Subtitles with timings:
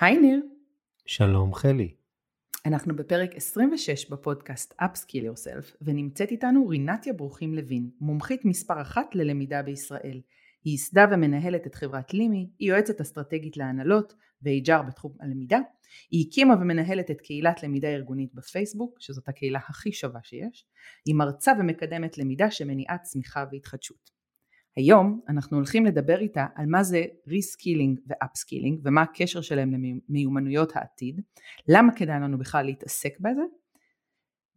[0.00, 0.40] היי ניר.
[1.06, 1.94] שלום חלי.
[2.66, 9.62] אנחנו בפרק 26 בפודקאסט Upskill Yourself ונמצאת איתנו רינתיה ברוכים לוין, מומחית מספר אחת ללמידה
[9.62, 10.20] בישראל.
[10.64, 15.58] היא ייסדה ומנהלת את חברת לימי, היא יועצת אסטרטגית להנהלות ו-HR בתחום הלמידה.
[16.10, 20.66] היא הקימה ומנהלת את קהילת למידה ארגונית בפייסבוק, שזאת הקהילה הכי שווה שיש.
[21.06, 24.17] היא מרצה ומקדמת למידה שמניעה צמיחה והתחדשות.
[24.78, 29.70] היום אנחנו הולכים לדבר איתה על מה זה reskilling ו upskilling ומה הקשר שלהם
[30.08, 31.20] למיומנויות העתיד,
[31.68, 33.42] למה כדאי לנו בכלל להתעסק בזה,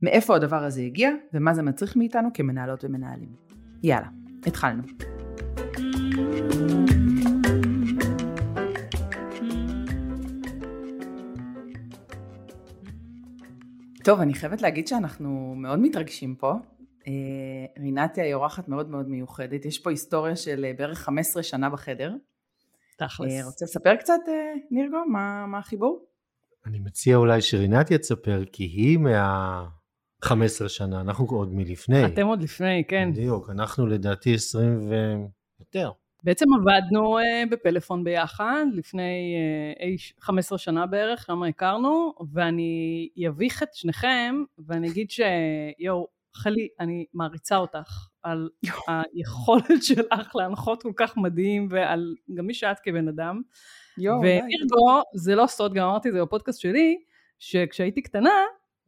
[0.01, 3.35] מאיפה הדבר הזה הגיע ומה זה מצריך מאיתנו כמנהלות ומנהלים.
[3.83, 4.07] יאללה,
[4.45, 4.83] התחלנו.
[14.03, 16.53] טוב, אני חייבת להגיד שאנחנו מאוד מתרגשים פה.
[17.07, 21.69] אה, רינתיה היא אורחת מאוד מאוד מיוחדת, יש פה היסטוריה של אה, בערך 15 שנה
[21.69, 22.13] בחדר.
[22.97, 23.31] תכלס.
[23.31, 24.19] אה, רוצה לספר קצת,
[24.71, 26.05] נירגו, מה, מה החיבור?
[26.65, 29.67] אני מציע אולי שרינתיה תספר, כי היא מה...
[30.23, 32.05] 15 שנה, אנחנו עוד מלפני.
[32.05, 33.09] אתם עוד לפני, כן.
[33.11, 35.91] בדיוק, אנחנו לדעתי 20 ויותר.
[36.23, 39.35] בעצם עבדנו uh, בפלאפון ביחד לפני
[40.19, 44.35] uh, 15 שנה בערך, למה הכרנו, ואני אביך את שניכם,
[44.67, 48.49] ואני אגיד שיואו, חלי, אני מעריצה אותך על
[48.87, 53.41] היכולת שלך להנחות כל כך מדהים ועל גם מי שאת כבן אדם.
[53.97, 56.97] ואירגו, זה לא סוד, גם אמרתי את זה בפודקאסט שלי,
[57.39, 58.33] שכשהייתי קטנה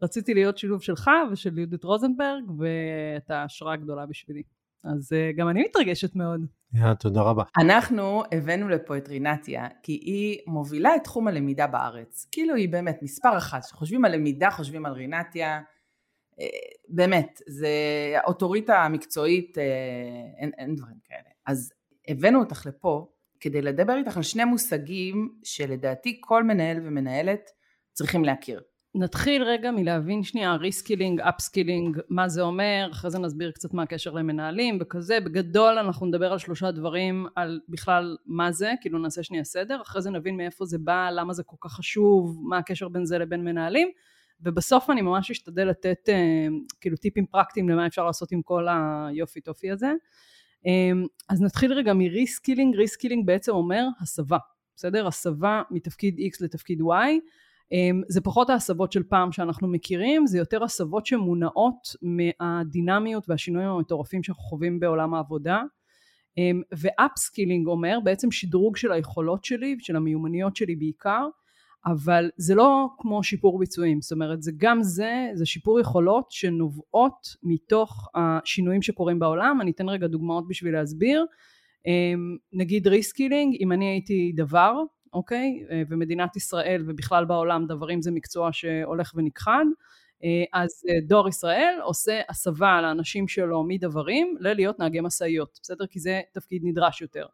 [0.03, 4.43] רציתי להיות שילוב שלך ושל יהודית רוזנברג ואתה השראה גדולה בשבילי.
[4.83, 6.41] אז uh, גם אני מתרגשת מאוד.
[6.75, 7.43] Yeah, תודה רבה.
[7.57, 12.27] אנחנו הבאנו לפה את רינתיה, כי היא מובילה את תחום הלמידה בארץ.
[12.31, 15.61] כאילו היא באמת מספר אחת, כשחושבים על למידה חושבים על רינתיה, אה,
[16.89, 17.69] באמת, זה
[18.15, 19.63] האוטוריטה המקצועית, אה,
[20.37, 21.29] אין, אין דברים כאלה.
[21.45, 21.73] אז
[22.07, 23.07] הבאנו אותך לפה
[23.39, 27.49] כדי לדבר איתך על שני מושגים שלדעתי כל מנהל ומנהלת
[27.93, 28.61] צריכים להכיר.
[28.95, 34.11] נתחיל רגע מלהבין שנייה reskilling, upskilling, מה זה אומר, אחרי זה נסביר קצת מה הקשר
[34.11, 39.43] למנהלים וכזה, בגדול אנחנו נדבר על שלושה דברים, על בכלל מה זה, כאילו נעשה שנייה
[39.43, 43.05] סדר, אחרי זה נבין מאיפה זה בא, למה זה כל כך חשוב, מה הקשר בין
[43.05, 43.91] זה לבין מנהלים,
[44.43, 46.47] ובסוף אני ממש אשתדל לתת אה,
[46.81, 49.93] כאילו טיפים פרקטיים למה אפשר לעשות עם כל היופי טופי הזה.
[50.67, 50.91] אה,
[51.29, 54.37] אז נתחיל רגע מ reskilling, reskilling בעצם אומר הסבה,
[54.75, 55.07] בסדר?
[55.07, 56.83] הסבה מתפקיד X לתפקיד Y.
[57.73, 64.23] אה, זה פחות ההסבות של פעם שאנחנו מכירים, זה יותר הסבות שמונעות מהדינמיות והשינויים המטורפים
[64.23, 65.61] שאנחנו חווים בעולם העבודה.
[66.71, 71.27] ו upskilling אומר בעצם שדרוג של היכולות שלי, של המיומנויות שלי בעיקר,
[71.85, 77.27] אבל זה לא כמו שיפור ביצועים, זאת אומרת זה גם זה, זה שיפור יכולות שנובעות
[77.43, 81.25] מתוך השינויים שקורים בעולם, אני אתן רגע דוגמאות בשביל להסביר,
[81.85, 84.73] אמ, נגיד reskilling, אם אני הייתי דוור,
[85.13, 89.65] אוקיי, ומדינת ישראל ובכלל בעולם דוורים זה מקצוע שהולך ונכחד,
[90.53, 90.69] אז
[91.07, 95.87] דואר ישראל עושה הסבה לאנשים שלו מדוורים ללהיות נהגי משאיות, בסדר?
[95.87, 97.25] כי זה תפקיד נדרש יותר.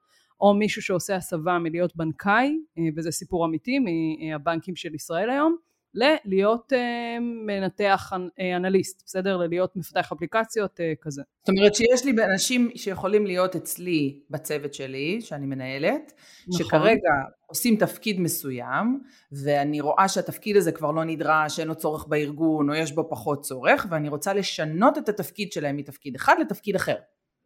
[0.42, 5.56] או מישהו שעושה הסבה מלהיות בנקאי, אה, וזה סיפור אמיתי מהבנקים של ישראל היום,
[5.94, 9.38] ללהיות אה, מנתח אה, אנליסט, בסדר?
[9.38, 11.22] ללהיות מפתח אפליקציות כזה.
[11.40, 16.14] זאת אומרת שיש לי אנשים שיכולים להיות אצלי בצוות שלי, שאני מנהלת,
[16.48, 16.66] נכון.
[16.66, 17.12] שכרגע
[17.46, 19.00] עושים תפקיד מסוים,
[19.32, 23.42] ואני רואה שהתפקיד הזה כבר לא נדרש, אין לו צורך בארגון, או יש בו פחות
[23.42, 26.96] צורך, ואני רוצה לשנות את התפקיד שלהם מתפקיד אחד לתפקיד אחר.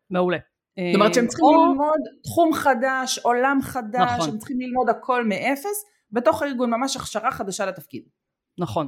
[0.10, 0.38] מעולה.
[0.80, 1.66] זאת אומרת שהם צריכים או...
[1.66, 4.30] ללמוד תחום חדש, עולם חדש, נכון.
[4.30, 8.04] הם צריכים ללמוד הכל מאפס, בתוך הארגון ממש הכשרה חדשה לתפקיד.
[8.58, 8.88] נכון.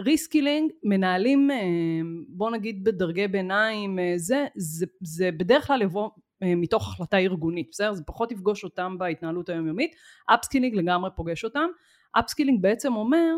[0.00, 6.10] reskilling, אמ, מנהלים, אמ, בוא נגיד בדרגי ביניים, אה, זה, זה, זה בדרך כלל יבוא
[6.42, 7.92] אה, מתוך החלטה ארגונית, בסדר?
[7.92, 9.94] זה פחות יפגוש אותם בהתנהלות היומיומית.
[10.34, 11.66] upskilling לגמרי פוגש אותם.
[12.18, 13.34] upskilling בעצם אומר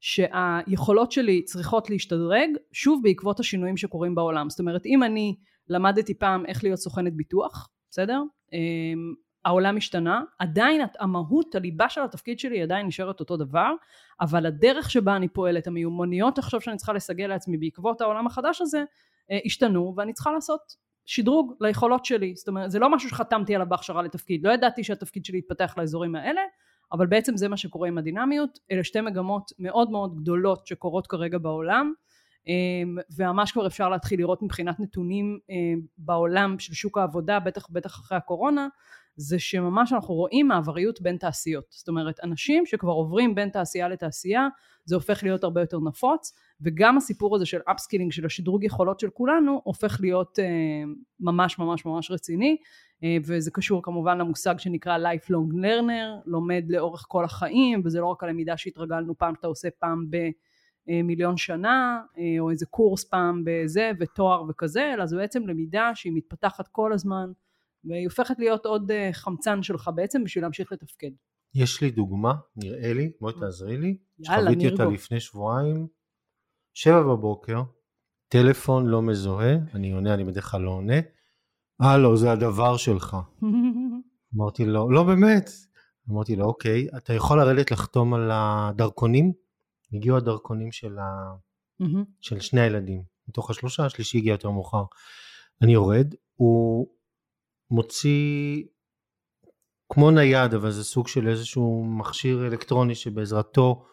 [0.00, 4.50] שהיכולות שלי צריכות להשתדרג, שוב בעקבות השינויים שקורים בעולם.
[4.50, 5.36] זאת אומרת, אם אני
[5.68, 8.22] למדתי פעם איך להיות סוכנת ביטוח, בסדר?
[8.52, 9.14] אמ,
[9.44, 13.72] העולם השתנה, עדיין המהות, הליבה של התפקיד שלי עדיין נשארת אותו דבר,
[14.20, 18.84] אבל הדרך שבה אני פועלת, המיומנויות עכשיו שאני צריכה לסגל לעצמי בעקבות העולם החדש הזה,
[19.30, 20.60] אה, השתנו, ואני צריכה לעשות
[21.06, 22.34] שדרוג ליכולות שלי.
[22.36, 26.14] זאת אומרת, זה לא משהו שחתמתי עליו בהכשרה לתפקיד, לא ידעתי שהתפקיד שלי יתפתח לאזורים
[26.14, 26.40] האלה,
[26.92, 31.38] אבל בעצם זה מה שקורה עם הדינמיות, אלה שתי מגמות מאוד מאוד גדולות שקורות כרגע
[31.38, 31.92] בעולם,
[33.16, 38.18] וממש כבר אפשר להתחיל לראות מבחינת נתונים אמ, בעולם של שוק העבודה, בטח בטח אחרי
[38.18, 38.68] הקורונה,
[39.16, 41.64] זה שממש אנחנו רואים מעבריות בין תעשיות.
[41.70, 44.48] זאת אומרת, אנשים שכבר עוברים בין תעשייה לתעשייה,
[44.84, 49.10] זה הופך להיות הרבה יותר נפוץ, וגם הסיפור הזה של upskilling, של השדרוג יכולות של
[49.10, 50.44] כולנו, הופך להיות אה,
[51.20, 52.56] ממש ממש ממש רציני.
[53.24, 58.56] וזה קשור כמובן למושג שנקרא lifelong learner, לומד לאורך כל החיים, וזה לא רק הלמידה
[58.56, 60.06] שהתרגלנו פעם שאתה עושה פעם
[60.88, 62.00] במיליון שנה,
[62.38, 67.30] או איזה קורס פעם בזה, ותואר וכזה, אלא זו בעצם למידה שהיא מתפתחת כל הזמן,
[67.84, 71.10] והיא הופכת להיות עוד חמצן שלך בעצם בשביל להמשיך לתפקד.
[71.54, 73.96] יש לי דוגמה, נראה לי, בואי תעזרי לי.
[74.18, 74.84] יאללה, חוויתי אותה.
[74.84, 75.86] לפני שבועיים,
[76.74, 77.62] שבע בבוקר,
[78.28, 81.00] טלפון לא מזוהה, אני עונה, אני בדרך כלל לא עונה.
[81.80, 83.16] הלו, זה הדבר שלך.
[84.36, 85.50] אמרתי לו, לא באמת.
[86.10, 89.32] אמרתי לו, אוקיי, אתה יכול לרדת לחתום על הדרכונים?
[89.92, 91.34] הגיעו הדרכונים של, ה...
[92.20, 93.02] של שני הילדים.
[93.28, 94.84] מתוך השלושה, השלישי הגיע יותר מאוחר.
[95.62, 96.88] אני יורד, הוא
[97.70, 98.64] מוציא
[99.92, 103.84] כמו נייד, אבל זה סוג של איזשהו מכשיר אלקטרוני שבעזרתו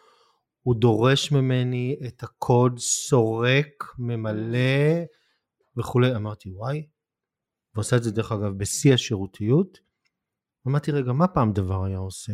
[0.62, 5.04] הוא דורש ממני את הקוד, סורק, ממלא
[5.76, 6.16] וכולי.
[6.16, 6.86] אמרתי, וואי.
[7.74, 9.78] ועושה את זה דרך אגב בשיא השירותיות.
[10.68, 12.32] אמרתי, רגע, מה פעם דוור היה עושה?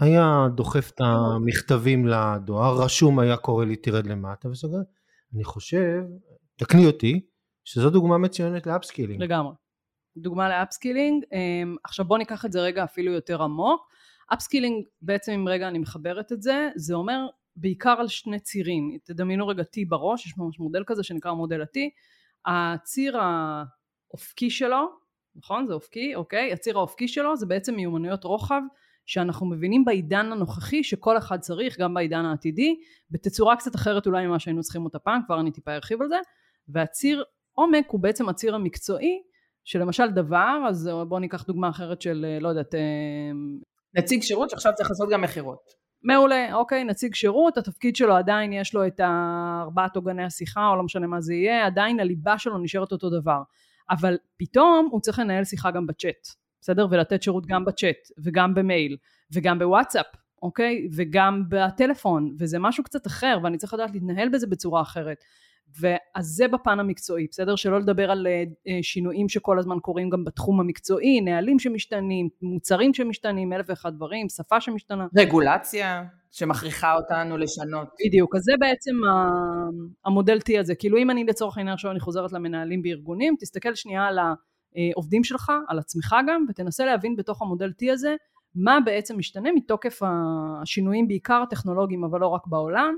[0.00, 4.78] היה דוחף את המכתבים לדואר, רשום היה קורא לי תרד למטה וסוגר.
[5.34, 6.02] אני חושב,
[6.56, 7.26] תקני אותי,
[7.64, 9.22] שזו דוגמה מצוינת ל upskilling.
[9.22, 9.54] לגמרי.
[10.16, 11.24] דוגמה ל upskilling.
[11.32, 13.86] אמ, עכשיו בוא ניקח את זה רגע אפילו יותר עמוק.
[14.34, 17.26] upskilling בעצם אם רגע אני מחברת את זה, זה אומר
[17.56, 18.98] בעיקר על שני צירים.
[19.04, 21.78] תדמיינו רגע T בראש, יש ממש מודל כזה שנקרא מודל ה-T.
[22.46, 24.88] הציר האופקי שלו,
[25.36, 25.66] נכון?
[25.66, 26.52] זה אופקי, אוקיי?
[26.52, 28.62] הציר האופקי שלו זה בעצם מיומנויות רוחב
[29.06, 32.76] שאנחנו מבינים בעידן הנוכחי שכל אחד צריך, גם בעידן העתידי,
[33.10, 36.16] בתצורה קצת אחרת אולי ממה שהיינו צריכים אותה פעם, כבר אני טיפה ארחיב על זה.
[36.68, 39.22] והציר עומק הוא בעצם הציר המקצועי
[39.64, 42.80] שלמשל דבר, אז בואו ניקח דוגמה אחרת של, לא יודעת, אה,
[43.94, 45.86] נציג שירות שעכשיו צריך לעשות גם מכירות.
[46.02, 49.00] מעולה, אוקיי, נציג שירות, התפקיד שלו עדיין יש לו את
[49.60, 53.42] ארבעת עוגני השיחה, או לא משנה מה זה יהיה, עדיין הליבה שלו נשארת אותו דבר.
[53.90, 56.26] אבל פתאום הוא צריך לנהל שיחה גם בצ'אט,
[56.66, 56.86] בסדר?
[56.90, 58.96] ולתת שירות גם בצ'אט, וגם במייל,
[59.32, 60.06] וגם בוואטסאפ,
[60.42, 60.88] אוקיי?
[60.96, 65.24] וגם בטלפון, וזה משהו קצת אחר, ואני צריך לדעת להתנהל בזה בצורה אחרת.
[65.80, 67.56] ואז זה בפן המקצועי, בסדר?
[67.56, 73.52] שלא לדבר על uh, שינויים שכל הזמן קורים גם בתחום המקצועי, נהלים שמשתנים, מוצרים שמשתנים,
[73.52, 75.06] אלף ואחד דברים, שפה שמשתנה.
[75.16, 77.88] רגולציה שמכריחה אותנו לשנות.
[78.06, 78.94] בדיוק, אז זה בעצם
[80.04, 80.74] המודל T הזה.
[80.74, 84.18] כאילו אם אני לצורך העניין עכשיו אני חוזרת למנהלים בארגונים, תסתכל שנייה על
[84.76, 88.14] העובדים שלך, על עצמך גם, ותנסה להבין בתוך המודל T הזה,
[88.54, 90.00] מה בעצם משתנה מתוקף
[90.62, 92.94] השינויים בעיקר הטכנולוגיים, אבל לא רק בעולם.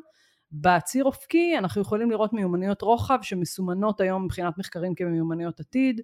[0.52, 6.00] בציר אופקי אנחנו יכולים לראות מיומנויות רוחב שמסומנות היום מבחינת מחקרים כמיומנויות עתיד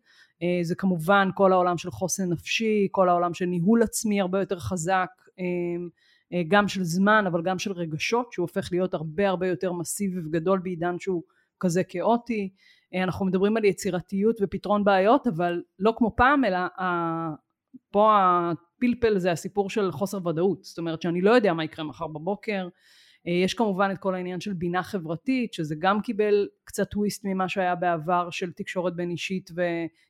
[0.62, 5.09] זה כמובן כל העולם של חוסן נפשי, כל העולם של ניהול עצמי הרבה יותר חזק
[6.49, 10.59] גם של זמן אבל גם של רגשות שהוא הופך להיות הרבה הרבה יותר מסיבי וגדול
[10.59, 11.23] בעידן שהוא
[11.61, 12.50] כזה כאוטי
[13.02, 16.58] אנחנו מדברים על יצירתיות ופתרון בעיות אבל לא כמו פעם אלא
[17.91, 20.64] פה הפלפל זה הסיפור של חוסר ודאות.
[20.64, 22.69] זאת אומרת שאני לא יודע מה יקרה מחר בבוקר.
[23.44, 27.75] יש כמובן את כל העניין של בינה חברתית שזה גם קיבל קצת טוויסט ממה שהיה
[27.75, 29.50] בעבר של תקשורת בין אישית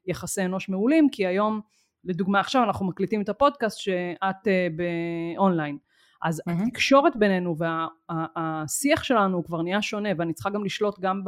[0.06, 1.60] ויחסי אנוש מעולים כי היום
[2.04, 5.78] לדוגמה עכשיו אנחנו מקליטים את הפודקאסט שאת באונליין.
[6.22, 6.52] אז mm-hmm.
[6.66, 11.22] התקשורת בינינו והשיח וה, שלנו כבר נהיה שונה ואני צריכה גם לשלוט גם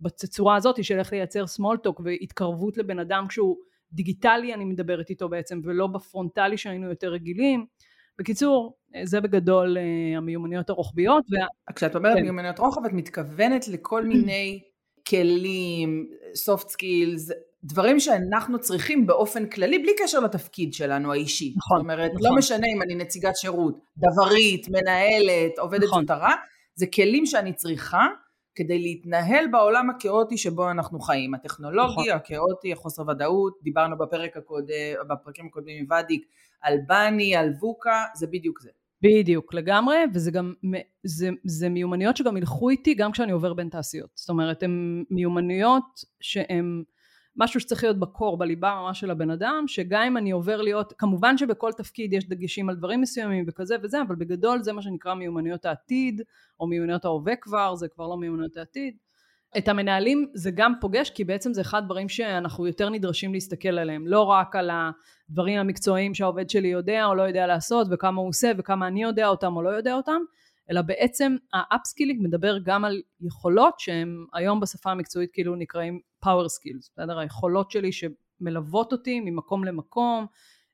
[0.00, 3.56] בצורה הזאת של איך לייצר small talk והתקרבות לבן אדם כשהוא
[3.92, 7.66] דיגיטלי אני מדברת איתו בעצם ולא בפרונטלי שהיינו יותר רגילים
[8.18, 9.76] בקיצור, זה בגדול
[10.16, 11.24] המיומנויות הרוחביות.
[11.30, 11.46] וה...
[11.74, 12.22] כשאת אומרת כן.
[12.22, 14.60] מיומנויות רוחב, את מתכוונת לכל מיני
[15.08, 16.06] כלים,
[16.46, 17.32] soft skills,
[17.64, 21.54] דברים שאנחנו צריכים באופן כללי, בלי קשר לתפקיד שלנו האישי.
[21.56, 21.78] נכון.
[21.78, 22.26] זאת אומרת, נכון.
[22.30, 26.00] לא משנה אם אני נציגת שירות, דברית, מנהלת, עובדת נכון.
[26.00, 26.34] זוטרה,
[26.74, 28.06] זה כלים שאני צריכה
[28.54, 31.34] כדי להתנהל בעולם הכאוטי שבו אנחנו חיים.
[31.34, 32.08] הטכנולוגי, נכון.
[32.08, 36.26] הכאוטי, החוסר ודאות, דיברנו בפרק הקודם, בפרקים הקודמים עם ודיק,
[36.60, 38.70] על בני, על ווקה, זה בדיוק זה.
[39.02, 40.54] בדיוק, לגמרי, וזה גם,
[41.02, 44.10] זה, זה מיומנויות שגם ילכו איתי גם כשאני עובר בין תעשיות.
[44.14, 46.82] זאת אומרת, הן מיומנויות שהן
[47.36, 50.92] משהו שצריך להיות ב core, בליבה ממש של הבן אדם, שגם אם אני עובר להיות,
[50.98, 55.14] כמובן שבכל תפקיד יש דגשים על דברים מסוימים וכזה וזה, אבל בגדול זה מה שנקרא
[55.14, 56.22] מיומנויות העתיד,
[56.60, 58.96] או מיומנויות ההווה כבר, זה כבר לא מיומנויות העתיד.
[59.58, 64.06] את המנהלים זה גם פוגש כי בעצם זה אחד הדברים שאנחנו יותר נדרשים להסתכל עליהם
[64.06, 64.70] לא רק על
[65.30, 69.28] הדברים המקצועיים שהעובד שלי יודע או לא יודע לעשות וכמה הוא עושה וכמה אני יודע
[69.28, 70.20] אותם או לא יודע אותם
[70.70, 76.46] אלא בעצם ה upskilling מדבר גם על יכולות שהם היום בשפה המקצועית כאילו נקראים power
[76.46, 80.26] skills בסדר היכולות שלי שמלוות אותי ממקום למקום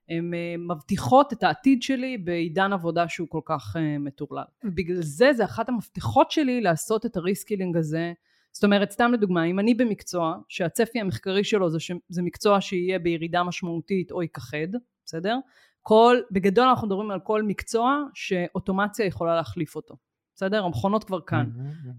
[0.08, 4.44] הן מבטיחות את העתיד שלי בעידן עבודה שהוא כל כך מטורלל.
[4.64, 8.12] בגלל זה זה אחת המפתחות שלי לעשות את ה reskilling הזה
[8.52, 13.42] זאת אומרת, סתם לדוגמה, אם אני במקצוע שהצפי המחקרי שלו זה שזה מקצוע שיהיה בירידה
[13.42, 14.68] משמעותית או ייכחד,
[15.06, 15.36] בסדר?
[15.82, 19.96] כל, בגדול אנחנו מדברים על כל מקצוע שאוטומציה יכולה להחליף אותו,
[20.34, 20.64] בסדר?
[20.64, 21.44] המכונות כבר כאן.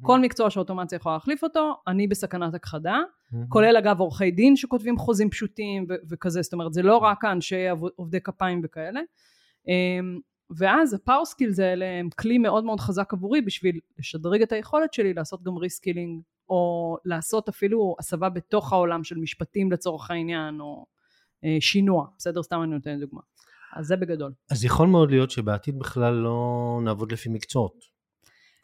[0.02, 3.00] כל מקצוע שאוטומציה יכולה להחליף אותו, אני בסכנת הכחדה,
[3.50, 7.66] כולל אגב עורכי דין שכותבים חוזים פשוטים ו- וכזה, זאת אומרת, זה לא רק האנשי
[7.96, 9.02] עובדי כפיים וכאלה.
[9.68, 10.20] אמ,
[10.58, 14.94] ואז ה power skills האלה הם כלי מאוד מאוד חזק עבורי בשביל לשדרג את היכולת
[14.94, 20.86] שלי לעשות גם reskilling או לעשות אפילו הסבה בתוך העולם של משפטים לצורך העניין או
[21.44, 23.22] אה, שינוע בסדר סתם אני נותנת דוגמה
[23.76, 24.32] אז זה בגדול.
[24.52, 27.92] אז יכול מאוד להיות שבעתיד בכלל לא נעבוד לפי מקצועות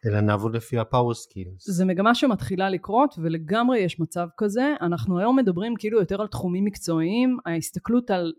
[0.06, 1.70] אלא נעבוד לפי ה power skills.
[1.70, 4.74] זה מגמה שמתחילה לקרות ולגמרי יש מצב כזה.
[4.82, 8.34] אנחנו היום מדברים כאילו יותר על תחומים מקצועיים, ההסתכלות על,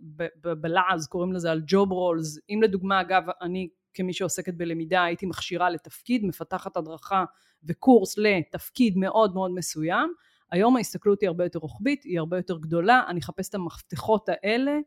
[0.61, 5.71] בלעז קוראים לזה על job roles, אם לדוגמה אגב אני כמי שעוסקת בלמידה הייתי מכשירה
[5.71, 7.25] לתפקיד, מפתחת הדרכה
[7.65, 10.13] וקורס לתפקיד מאוד מאוד מסוים,
[10.51, 14.79] היום ההסתכלות היא הרבה יותר רוחבית, היא הרבה יותר גדולה, אני אחפש את המפתחות האלה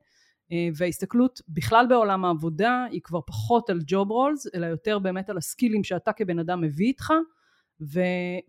[0.76, 5.84] וההסתכלות בכלל בעולם העבודה היא כבר פחות על job roles אלא יותר באמת על הסקילים
[5.84, 7.14] שאתה כבן אדם מביא איתך
[7.94, 8.00] ו,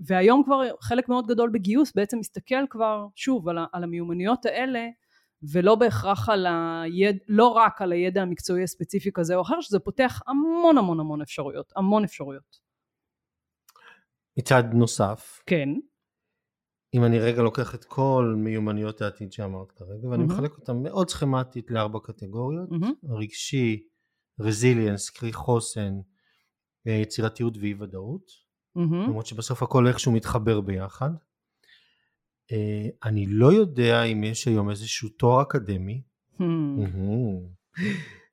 [0.00, 4.87] והיום כבר חלק מאוד גדול בגיוס בעצם מסתכל כבר שוב על, על המיומנויות האלה
[5.52, 10.21] ולא בהכרח על הידע, לא רק על הידע המקצועי הספציפי כזה או אחר שזה פותח
[10.26, 12.61] המון המון המון אפשרויות המון אפשרויות.
[14.38, 15.68] מצד נוסף כן
[16.94, 20.26] אם אני רגע לוקח את כל מיומנויות העתיד שאמרת כרגע ואני mm-hmm.
[20.26, 23.12] מחלק אותן מאוד סכמטית לארבע קטגוריות mm-hmm.
[23.12, 23.82] רגשי,
[24.40, 26.00] רזיליאנס, קרי חוסן,
[26.87, 28.30] אה, יצירתיות ואי ודאות
[28.78, 28.80] mm-hmm.
[28.80, 31.11] למרות שבסוף הכל איכשהו מתחבר ביחד
[32.52, 36.02] אה, אני לא יודע אם יש היום איזשהו תואר אקדמי
[36.40, 37.82] mm-hmm.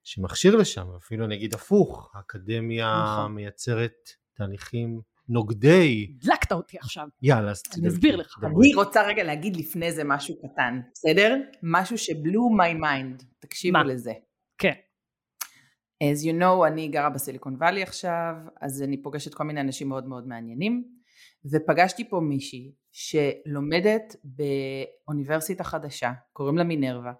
[0.03, 3.35] שמכשיר לשם אפילו אני אגיד הפוך האקדמיה נכון.
[3.35, 6.15] מייצרת תהליכים נוגדי.
[6.15, 7.07] הדלקת אותי עכשיו.
[7.21, 8.39] יאללה, אז אני אסביר לך.
[8.43, 11.37] אני רוצה רגע להגיד לפני זה משהו קטן, בסדר?
[11.63, 13.83] משהו ש blow me mind, תקשיבו מה?
[13.83, 14.13] לזה.
[14.57, 14.73] כן.
[16.03, 20.07] as you know, אני גרה בסיליקון וואלי עכשיו, אז אני פוגשת כל מיני אנשים מאוד
[20.07, 20.83] מאוד מעניינים,
[21.51, 27.13] ופגשתי פה מישהי שלומדת באוניברסיטה חדשה, קוראים לה מינרווה,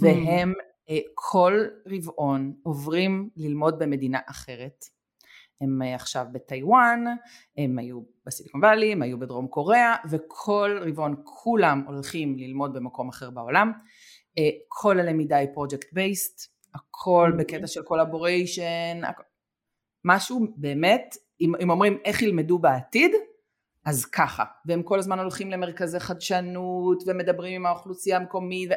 [0.00, 0.74] והם mm.
[1.14, 4.84] כל רבעון עוברים ללמוד במדינה אחרת,
[5.60, 7.04] הם אה, עכשיו בטיוואן,
[7.58, 13.30] הם היו בסיליקון וואלי, הם היו בדרום קוריאה, וכל רבעון כולם הולכים ללמוד במקום אחר
[13.30, 13.72] בעולם.
[14.38, 17.44] אה, כל הלמידה היא project based, הכל אוקיי.
[17.44, 19.00] בקטע של collaboration,
[20.04, 23.12] משהו באמת, אם, אם אומרים איך ילמדו בעתיד,
[23.84, 28.70] אז ככה, והם כל הזמן הולכים למרכזי חדשנות ומדברים עם האוכלוסייה המקומית,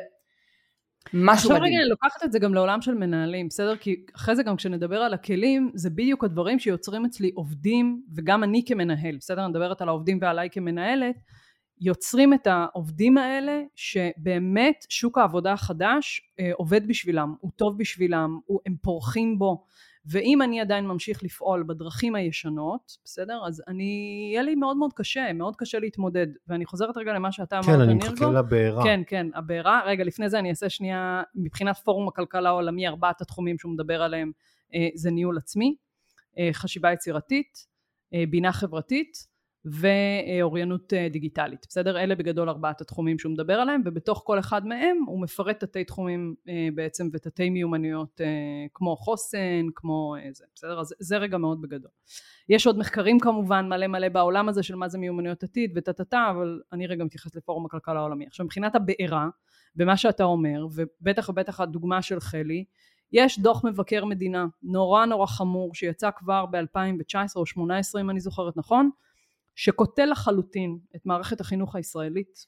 [1.13, 1.73] משהו עכשיו מדהים.
[1.73, 3.75] רגע אני לוקחת את זה גם לעולם של מנהלים, בסדר?
[3.75, 8.63] כי אחרי זה גם כשנדבר על הכלים, זה בדיוק הדברים שיוצרים אצלי עובדים, וגם אני
[8.67, 9.41] כמנהל, בסדר?
[9.41, 11.15] אני מדברת על העובדים ועליי כמנהלת,
[11.81, 18.59] יוצרים את העובדים האלה שבאמת שוק העבודה החדש אה, עובד בשבילם, הוא טוב בשבילם, הוא,
[18.65, 19.65] הם פורחים בו.
[20.09, 23.41] ואם אני עדיין ממשיך לפעול בדרכים הישנות, בסדר?
[23.47, 26.27] אז אני, יהיה לי מאוד מאוד קשה, מאוד קשה להתמודד.
[26.47, 28.83] ואני חוזרת רגע למה שאתה כן, אמרת, כן, אני מחכה לבעירה.
[28.83, 29.81] כן, כן, הבעירה.
[29.85, 34.31] רגע, לפני זה אני אעשה שנייה, מבחינת פורום הכלכלה העולמי, ארבעת התחומים שהוא מדבר עליהם,
[34.73, 35.75] אה, זה ניהול עצמי,
[36.37, 37.67] אה, חשיבה יצירתית,
[38.13, 39.27] אה, בינה חברתית,
[39.71, 41.65] ואוריינות אה, דיגיטלית.
[41.69, 41.99] בסדר?
[41.99, 46.35] אלה בגדול ארבעת התחומים שהוא מדבר עליהם ובתוך כל אחד מהם הוא מפרט תתי תחומים
[46.49, 48.27] אה, בעצם ותתי מיומנויות אה,
[48.73, 50.45] כמו חוסן כמו זה.
[50.55, 50.79] בסדר?
[50.79, 51.91] אז זה רגע מאוד בגדול.
[52.49, 56.27] יש עוד מחקרים כמובן מלא מלא בעולם הזה של מה זה מיומנויות עתיד וטה טה
[56.31, 58.25] אבל אני רגע מתייחס לפורום הכלכלה העולמי.
[58.25, 59.29] עכשיו מבחינת הבעירה
[59.75, 62.65] במה שאתה אומר ובטח ובטח הדוגמה של חלי
[63.11, 66.55] יש דוח מבקר מדינה נורא נורא חמור שיצא כבר ב-2019
[67.35, 68.89] או 2018 אם אני זוכרת נכון
[69.57, 72.45] שקוטל לחלוטין את מערכת החינוך הישראלית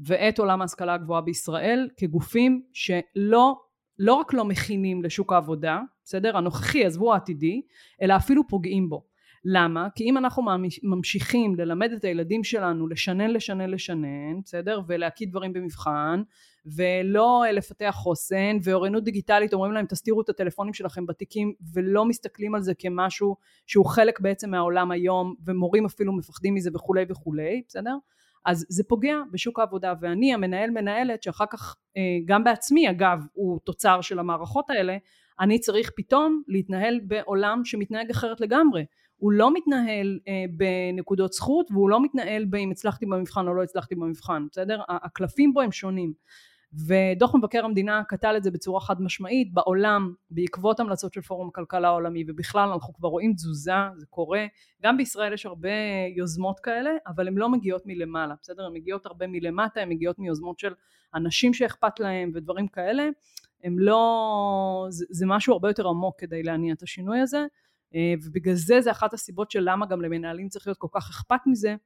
[0.00, 3.60] ואת עולם ההשכלה הגבוהה בישראל כגופים שלא
[3.98, 6.36] לא רק לא מכינים לשוק העבודה, בסדר?
[6.36, 7.62] הנוכחי, עזבו העתידי,
[8.02, 9.04] אלא אפילו פוגעים בו.
[9.44, 9.88] למה?
[9.94, 10.42] כי אם אנחנו
[10.82, 14.80] ממשיכים ללמד את הילדים שלנו לשנן לשנן לשנן, בסדר?
[14.86, 16.22] ולהקיא דברים במבחן,
[16.66, 22.62] ולא לפתח חוסן, ואוריינות דיגיטלית אומרים להם תסתירו את הטלפונים שלכם בתיקים, ולא מסתכלים על
[22.62, 27.96] זה כמשהו שהוא חלק בעצם מהעולם היום, ומורים אפילו מפחדים מזה וכולי וכולי, בסדר?
[28.44, 33.60] אז זה פוגע בשוק העבודה ואני המנהל מנהלת שאחר כך אה, גם בעצמי אגב הוא
[33.64, 34.96] תוצר של המערכות האלה
[35.40, 38.84] אני צריך פתאום להתנהל בעולם שמתנהג אחרת לגמרי
[39.20, 43.94] הוא לא מתנהל אה, בנקודות זכות והוא לא מתנהל באם הצלחתי במבחן או לא הצלחתי
[43.94, 44.82] במבחן בסדר?
[44.88, 46.12] הקלפים בו הם שונים.
[46.86, 51.88] ודוח מבקר המדינה קטל את זה בצורה חד משמעית בעולם בעקבות המלצות של פורום הכלכלה
[51.88, 54.46] העולמי ובכלל אנחנו כבר רואים תזוזה זה קורה.
[54.82, 55.68] גם בישראל יש הרבה
[56.16, 58.66] יוזמות כאלה אבל הן לא מגיעות מלמעלה בסדר?
[58.66, 60.74] הן מגיעות הרבה מלמטה הן מגיעות מיוזמות של
[61.14, 63.08] אנשים שאכפת להם ודברים כאלה.
[63.64, 67.46] הם לא זה, זה משהו הרבה יותר עמוק כדי להניע את השינוי הזה
[68.24, 71.76] ובגלל זה זה אחת הסיבות של למה גם למנהלים צריך להיות כל כך אכפת מזה.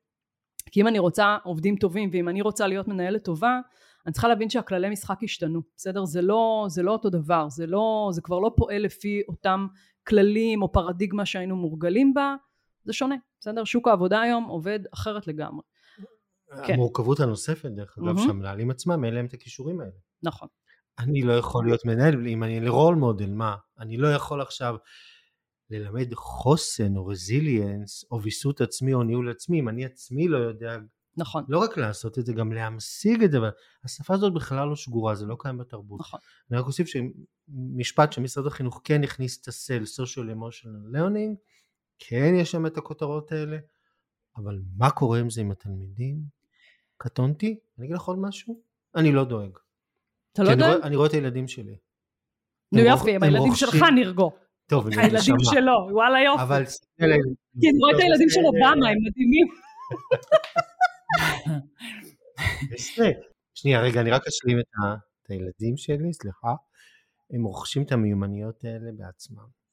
[0.70, 3.61] כי אם אני רוצה עובדים טובים ואם אני רוצה להיות מנהלת טובה
[4.06, 6.04] אני צריכה להבין שהכללי משחק השתנו בסדר?
[6.04, 9.66] זה לא זה לא אותו דבר זה לא זה כבר לא פועל לפי אותם
[10.06, 12.34] כללים או פרדיגמה שהיינו מורגלים בה
[12.84, 13.64] זה שונה בסדר?
[13.64, 15.62] שוק העבודה היום עובד אחרת לגמרי.
[16.66, 16.73] כן.
[16.73, 18.23] המורכבות הנוספת דרך אגב mm-hmm.
[18.23, 19.92] שהמנהלים עצמם אין להם את הכישורים האלה.
[20.23, 20.49] נכון.
[20.99, 23.56] אני לא יכול להיות מנהל אם אני לרול מודל מה?
[23.78, 24.76] אני לא יכול עכשיו
[25.71, 30.78] ללמד חוסן או רזיליאנס או ויסות עצמי או ניהול עצמי אם אני עצמי לא יודע
[31.16, 31.44] נכון.
[31.49, 33.38] לא רק לעשות את זה, גם להמשיג את זה,
[33.85, 36.00] השפה הזאת בכלל לא שגורה, זה לא קיים בתרבות.
[36.00, 36.21] נכון.
[36.50, 41.37] אני רק אוסיף שמשפט שמשרד החינוך כן הכניס את הסל, social emotional learning,
[41.99, 43.59] כן יש שם את הכותרות האלה,
[44.37, 46.21] אבל מה קורה עם זה עם התלמידים?
[46.97, 48.61] קטונתי, אני אגיד לך עוד משהו,
[48.97, 49.50] אני לא דואג.
[50.33, 50.61] אתה לא דואג?
[50.61, 51.76] אני רואה, אני רואה את הילדים שלי.
[52.73, 54.33] נו יופי, הם הילדים שלך נרגו.
[54.66, 56.42] טוב, הילדים שלו, וואלה יופי.
[56.42, 56.64] אבל...
[57.61, 59.47] כי אני רואה את הילדים של אובמה, הם מדהימים.
[63.54, 66.54] שנייה, רגע, אני רק אשלים את הילדים שלי, סליחה.
[67.30, 69.64] הם רוכשים את המיומנויות האלה בעצמם.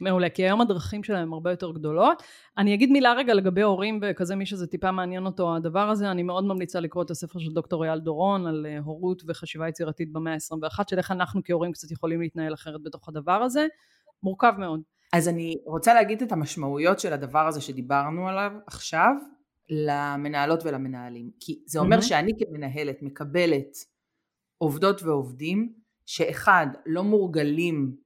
[0.00, 2.22] מעולה, כי היום הדרכים שלהם הרבה יותר גדולות.
[2.58, 6.22] אני אגיד מילה רגע לגבי הורים וכזה מי שזה טיפה מעניין אותו הדבר הזה, אני
[6.22, 10.32] מאוד ממליצה לקרוא את הספר של דוקטור אייל דורון על אה, הורות וחשיבה יצירתית במאה
[10.32, 13.66] ה-21, של איך אנחנו כהורים קצת יכולים להתנהל אחרת בתוך הדבר הזה.
[14.22, 14.80] מורכב מאוד.
[15.12, 19.12] אז אני רוצה להגיד את המשמעויות של הדבר הזה שדיברנו עליו עכשיו,
[19.68, 21.30] למנהלות ולמנהלים.
[21.40, 22.02] כי זה אומר mm-hmm.
[22.02, 23.76] שאני כמנהלת מקבלת
[24.58, 25.72] עובדות ועובדים
[26.06, 27.96] שאחד, לא מורגלים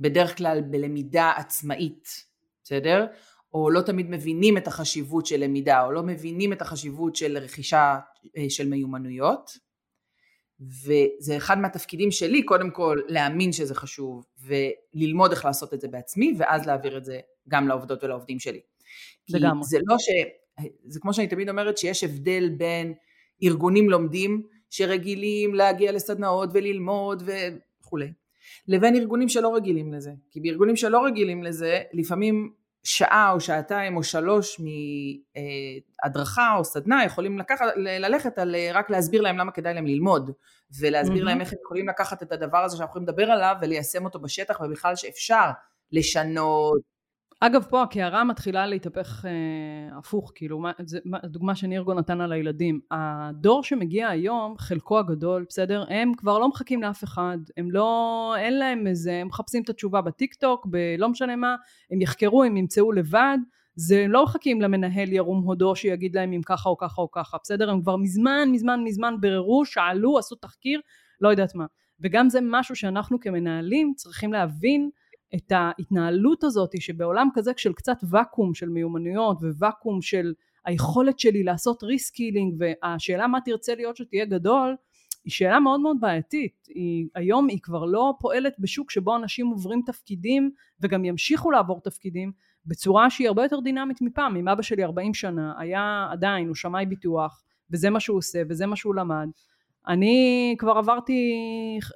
[0.00, 2.08] בדרך כלל בלמידה עצמאית,
[2.62, 3.06] בסדר?
[3.54, 7.98] או לא תמיד מבינים את החשיבות של למידה, או לא מבינים את החשיבות של רכישה
[8.36, 9.65] אה, של מיומנויות.
[10.60, 16.34] וזה אחד מהתפקידים שלי, קודם כל להאמין שזה חשוב, וללמוד איך לעשות את זה בעצמי,
[16.38, 18.60] ואז להעביר את זה גם לעובדות ולעובדים שלי.
[19.28, 19.64] לגמרי.
[19.64, 20.08] זה לא ש...
[20.84, 22.94] זה כמו שאני תמיד אומרת שיש הבדל בין
[23.42, 28.12] ארגונים לומדים שרגילים להגיע לסדנאות וללמוד וכולי,
[28.68, 30.10] לבין ארגונים שלא רגילים לזה.
[30.30, 32.52] כי בארגונים שלא רגילים לזה, לפעמים
[32.86, 34.60] שעה או שעתיים או שלוש
[36.04, 40.30] מהדרכה או סדנה יכולים לקחת, ללכת על רק להסביר להם למה כדאי להם ללמוד
[40.80, 41.26] ולהסביר mm-hmm.
[41.26, 44.60] להם איך הם יכולים לקחת את הדבר הזה שאנחנו יכולים לדבר עליו וליישם אותו בשטח
[44.60, 45.50] ובכלל שאפשר
[45.92, 46.95] לשנות
[47.40, 52.32] אגב פה הקערה מתחילה להתהפך אה, הפוך כאילו מה, זה, מה, דוגמה שנירגו נתן על
[52.32, 52.80] הילדים.
[52.90, 55.84] הדור שמגיע היום חלקו הגדול בסדר?
[55.88, 60.00] הם כבר לא מחכים לאף אחד הם לא אין להם איזה הם מחפשים את התשובה
[60.00, 61.56] בטיק טוק בלא משנה מה
[61.90, 63.38] הם יחקרו הם ימצאו לבד.
[63.74, 67.70] זה לא מחכים למנהל ירום הודו שיגיד להם אם ככה או ככה או ככה בסדר?
[67.70, 70.80] הם כבר מזמן מזמן מזמן בררו שאלו עשו תחקיר
[71.20, 71.66] לא יודעת מה.
[72.00, 74.90] וגם זה משהו שאנחנו כמנהלים צריכים להבין
[75.34, 80.32] את ההתנהלות הזאת שבעולם כזה של קצת ואקום של מיומנויות וואקום של
[80.64, 84.76] היכולת שלי לעשות reskilling והשאלה מה תרצה להיות שתהיה גדול
[85.24, 86.66] היא שאלה מאוד מאוד בעייתית.
[86.68, 92.32] היא, היום היא כבר לא פועלת בשוק שבו אנשים עוברים תפקידים וגם ימשיכו לעבור תפקידים
[92.66, 94.36] בצורה שהיא הרבה יותר דינמית מפעם.
[94.36, 98.66] אם אבא שלי 40 שנה היה עדיין הוא שמאי ביטוח וזה מה שהוא עושה וזה
[98.66, 99.28] מה שהוא למד
[99.88, 101.32] אני כבר עברתי,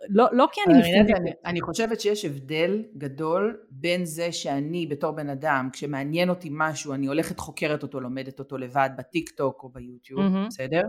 [0.09, 1.21] לא, לא כי אני מפונקת.
[1.21, 6.95] אני, אני חושבת שיש הבדל גדול בין זה שאני בתור בן אדם, כשמעניין אותי משהו,
[6.95, 10.49] אני הולכת חוקרת אותו, לומדת אותו לבד בטיק טוק או ביוטיוב, mm-hmm.
[10.49, 10.83] בסדר?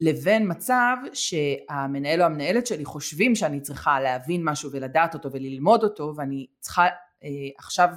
[0.00, 6.12] לבין מצב שהמנהל או המנהלת שלי חושבים שאני צריכה להבין משהו ולדעת אותו וללמוד אותו,
[6.16, 6.84] ואני צריכה
[7.24, 7.88] אה, עכשיו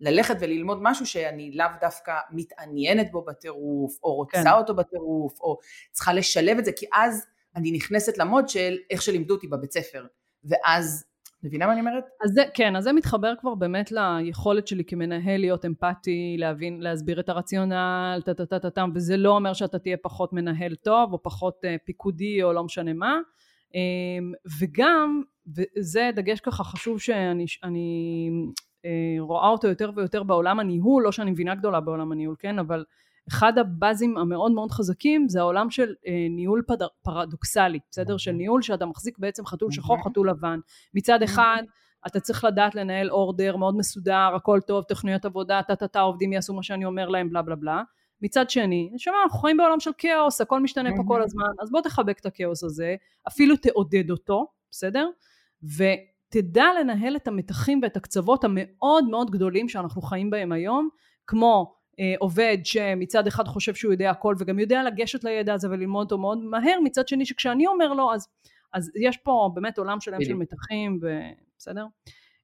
[0.00, 4.48] ללכת וללמוד משהו שאני לאו דווקא מתעניינת בו בטירוף, או רוצה כן.
[4.48, 5.58] אותו בטירוף, או
[5.92, 10.06] צריכה לשלב את זה, כי אז אני נכנסת למוד של איך שלימדו אותי בבית ספר,
[10.44, 11.04] ואז,
[11.42, 12.04] מבינה מה אני אומרת?
[12.24, 17.20] אז זה, כן, אז זה מתחבר כבר באמת ליכולת שלי כמנהל להיות אמפתי, להבין, להסביר
[17.20, 22.42] את הרציונל, טה-טה-טה-טם, וזה לא אומר שאתה תהיה פחות מנהל טוב, או פחות uh, פיקודי,
[22.42, 23.18] או לא משנה מה.
[23.68, 23.74] Um,
[24.60, 25.22] וגם,
[25.56, 28.28] וזה דגש ככה חשוב שאני אני,
[28.82, 28.86] uh,
[29.20, 32.84] רואה אותו יותר ויותר בעולם הניהול, לא שאני מבינה גדולה בעולם הניהול, כן, אבל
[33.30, 36.76] אחד הבאזים המאוד מאוד חזקים זה העולם של אה, ניהול פד...
[37.02, 38.16] פרדוקסלי, בסדר?
[38.16, 38.38] של אוקיי.
[38.38, 40.10] ניהול שאתה מחזיק בעצם חתול שחור, אוקיי.
[40.10, 40.58] חתול לבן.
[40.94, 41.34] מצד אוקיי.
[41.34, 41.62] אחד
[42.06, 46.32] אתה צריך לדעת לנהל אורדר מאוד מסודר, הכל טוב, תוכניות עבודה, טה טה טה, עובדים
[46.32, 47.82] יעשו מה שאני אומר להם, בלה בלה בלה.
[48.22, 51.80] מצד שני, נשמע, אנחנו חיים בעולם של כאוס, הכל משתנה פה כל הזמן, אז בוא
[51.80, 52.96] תחבק את הכאוס הזה,
[53.28, 55.08] אפילו תעודד אותו, בסדר?
[55.62, 60.88] ותדע לנהל את המתחים ואת הקצוות המאוד מאוד גדולים שאנחנו חיים בהם היום,
[61.26, 61.74] כמו
[62.18, 66.38] עובד שמצד אחד חושב שהוא יודע הכל וגם יודע לגשת לידע הזה וללמוד אותו מאוד
[66.38, 68.28] מהר, מצד שני שכשאני אומר לו אז,
[68.72, 71.00] אז יש פה באמת עולם שלם של מתחים,
[71.58, 71.86] בסדר?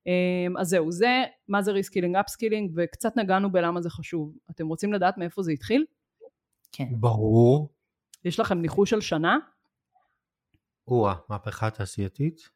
[0.07, 4.37] אמ, אז זהו, זה מה זה reskilling, upskilling, וקצת נגענו בלמה זה חשוב.
[4.51, 5.85] אתם רוצים לדעת מאיפה זה התחיל?
[6.73, 6.89] כן.
[6.91, 7.69] ברור.
[8.25, 9.39] יש לכם ניחוש של שנה?
[10.89, 12.51] או-אה, מהפכה תעשייתית?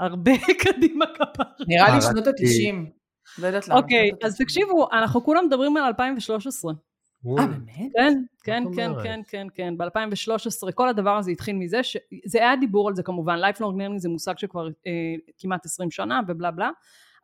[0.00, 0.32] הרבה
[0.64, 1.64] קדימה כפר.
[1.68, 2.90] נראה לי שנות ה-90.
[3.38, 3.78] לא יודעת למה.
[3.78, 6.72] אוקיי, אז תקשיבו, אנחנו כולם מדברים על 2013.
[6.72, 7.92] אה, באמת?
[7.94, 11.80] כן, כן, כן, כן, כן, כן, ב-2013 כל הדבר הזה התחיל מזה,
[12.24, 14.92] זה היה דיבור על זה כמובן, lifelong learning זה מושג שכבר אה,
[15.38, 16.70] כמעט 20 שנה ובלה בלה,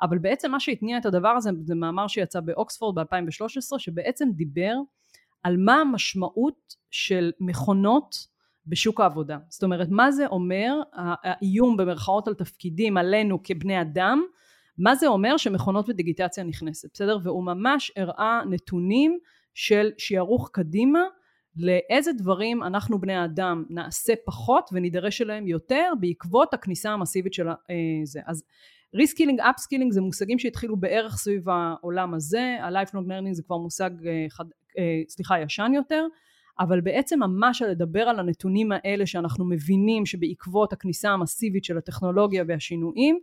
[0.03, 4.75] אבל בעצם מה שהתניע את הדבר הזה זה מאמר שיצא באוקספורד ב-2013, שבעצם דיבר
[5.43, 8.17] על מה המשמעות של מכונות
[8.67, 9.39] בשוק העבודה.
[9.49, 14.23] זאת אומרת, מה זה אומר האיום במרכאות על תפקידים עלינו כבני אדם,
[14.83, 17.19] מה זה אומר שמכונות ודיגיטציה נכנסת, בסדר?
[17.23, 19.19] והוא ממש הראה נתונים
[19.55, 21.01] של שיערוך קדימה
[21.57, 27.55] לאיזה דברים אנחנו בני האדם נעשה פחות ונידרש אליהם יותר בעקבות הכניסה המסיבית של אה,
[28.05, 28.21] זה.
[28.27, 28.43] אז
[28.95, 34.27] reskilling, upskilling זה מושגים שהתחילו בערך סביב העולם הזה, ה-lifelong learning זה כבר מושג, אה,
[34.31, 34.45] חד,
[34.79, 36.07] אה, סליחה, ישן יותר,
[36.61, 43.19] אבל בעצם ממש לדבר על הנתונים האלה שאנחנו מבינים שבעקבות הכניסה המסיבית של הטכנולוגיה והשינויים,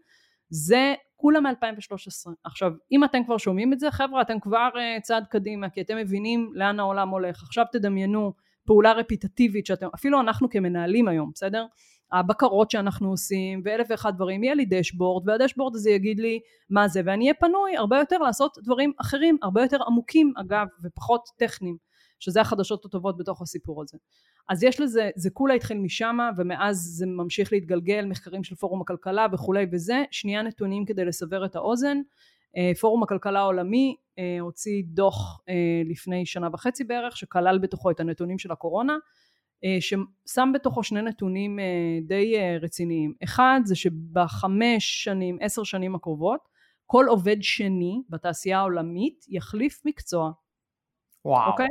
[0.50, 2.32] זה כולה מ-2013.
[2.44, 5.98] עכשיו, אם אתם כבר שומעים את זה, חבר'ה, אתם כבר uh, צעד קדימה, כי אתם
[5.98, 7.44] מבינים לאן העולם הולך.
[7.44, 8.34] עכשיו תדמיינו
[8.66, 11.66] פעולה רפיטטיבית שאתם, אפילו אנחנו כמנהלים היום, בסדר?
[12.12, 17.02] הבקרות שאנחנו עושים ואלף ואחד דברים, יהיה לי דשבורד והדשבורד הזה יגיד לי מה זה
[17.06, 21.78] ואני אהיה פנוי הרבה יותר לעשות דברים אחרים, הרבה יותר עמוקים אגב ופחות טכניים,
[22.20, 23.98] שזה החדשות הטובות בתוך הסיפור הזה.
[24.50, 29.28] אז יש לזה, זה כולה התחיל משם ומאז זה ממשיך להתגלגל, מחקרים של פורום הכלכלה
[29.34, 31.98] וכולי וזה, שנייה נתונים כדי לסבר את האוזן,
[32.58, 35.54] אה, פורום הכלכלה העולמי אה, הוציא דוח אה,
[35.86, 38.98] לפני שנה וחצי בערך שכלל בתוכו את הנתונים של הקורונה
[39.80, 41.60] ששם בתוכו שני נתונים
[42.08, 43.14] די רציניים.
[43.24, 46.40] אחד זה שבחמש שנים עשר שנים הקרובות
[46.86, 50.32] כל עובד שני בתעשייה העולמית יחליף מקצוע.
[51.26, 51.52] וואו.
[51.52, 51.68] אוקיי?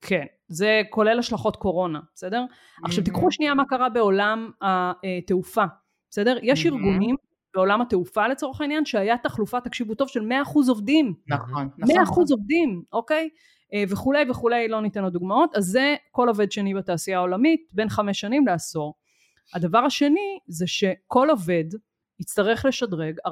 [0.00, 2.44] כן, זה כולל השלכות קורונה, בסדר?
[2.48, 2.80] Mm-hmm.
[2.84, 5.64] עכשיו תיקחו שנייה מה קרה בעולם התעופה,
[6.10, 6.36] בסדר?
[6.42, 6.68] יש mm-hmm.
[6.68, 7.16] ארגונים
[7.54, 11.14] בעולם התעופה לצורך העניין שהיה תחלופה, תקשיבו טוב, של 100% עובדים.
[11.28, 11.96] נכון, נכון.
[11.96, 12.24] 100% נכון.
[12.30, 13.28] עובדים, אוקיי?
[13.74, 17.88] אה, וכולי וכולי, לא ניתן עוד דוגמאות, אז זה כל עובד שני בתעשייה העולמית בין
[17.88, 18.94] חמש שנים לעשור.
[19.54, 21.64] הדבר השני זה שכל עובד
[22.20, 23.30] יצטרך לשדרג 40%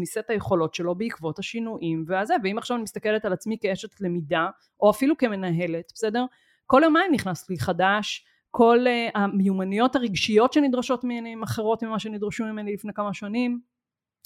[0.00, 4.48] מסט היכולות שלו בעקבות השינויים והזה ואם עכשיו אני מסתכלת על עצמי כאשת למידה
[4.80, 6.24] או אפילו כמנהלת בסדר?
[6.66, 8.24] כל יומיים נכנס לי חדש?
[8.50, 13.60] כל uh, המיומנויות הרגשיות שנדרשות ממני הן אחרות ממה שנדרשו ממני לפני כמה שנים?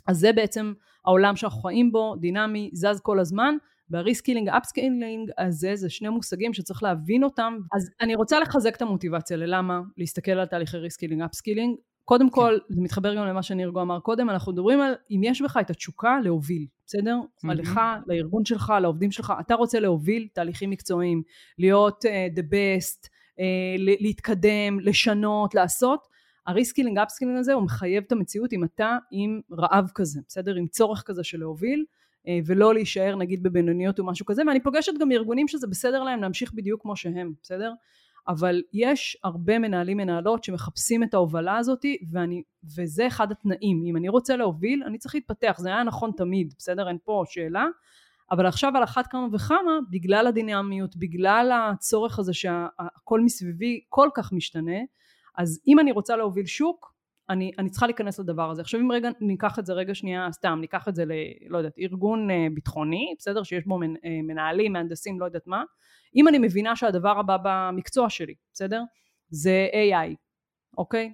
[0.07, 0.73] אז זה בעצם
[1.05, 3.55] העולם שאנחנו חיים בו דינמי זז כל הזמן
[3.91, 7.59] וה reskilling upskilling הזה זה שני מושגים שצריך להבין אותם.
[7.73, 9.81] אז אני רוצה לחזק את המוטיבציה ללמה?
[9.97, 12.35] להסתכל על תהליכי reskilling upskilling קודם כן.
[12.35, 15.71] כל, זה מתחבר גם למה שנירגו אמר קודם, אנחנו מדברים על אם יש בך את
[15.71, 17.17] התשוקה להוביל, בסדר?
[17.23, 17.51] Mm-hmm.
[17.51, 21.23] עליך, לארגון שלך, לעובדים שלך, אתה רוצה להוביל תהליכים מקצועיים,
[21.59, 23.43] להיות uh, the best, uh,
[23.79, 26.09] להתקדם, לשנות, לעשות,
[26.47, 30.55] ה reskilling upskilling הזה הוא מחייב את המציאות אם אתה עם רעב כזה, בסדר?
[30.55, 31.85] עם צורך כזה של להוביל.
[32.29, 36.23] אה, ולא להישאר נגיד בבינוניות או משהו כזה ואני פוגשת גם ארגונים שזה בסדר להם
[36.23, 37.73] להמשיך בדיוק כמו שהם בסדר
[38.29, 42.43] אבל יש הרבה מנהלים מנהלות שמחפשים את ההובלה הזאת ואני,
[42.77, 43.83] וזה אחד התנאים.
[43.85, 45.57] אם אני רוצה להוביל אני צריך להתפתח.
[45.59, 46.89] זה היה נכון תמיד בסדר?
[46.89, 47.67] אין פה שאלה.
[48.31, 54.33] אבל עכשיו על אחת כמה וכמה בגלל הדינמיות בגלל הצורך הזה שהכל מסביבי כל כך
[54.33, 54.79] משתנה
[55.39, 56.93] אז אם אני רוצה להוביל שוק
[57.31, 58.63] אני, אני צריכה להיכנס לדבר הזה.
[58.63, 61.13] עכשיו אם רגע ניקח את זה רגע שנייה סתם ניקח את זה ל...
[61.49, 63.43] לא יודעת ארגון אה, ביטחוני בסדר?
[63.43, 63.89] שיש בו אה,
[64.23, 65.63] מנהלים מהנדסים לא יודעת מה
[66.17, 68.83] אם אני מבינה שהדבר הבא במקצוע שלי, בסדר?
[69.29, 70.15] זה AI,
[70.79, 71.13] אוקיי?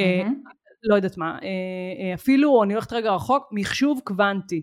[0.00, 0.50] Mm-hmm.
[0.82, 1.48] לא יודעת מה, אה,
[2.00, 4.62] אה, אפילו אני הולכת רגע רחוק, מחשוב קוונטי.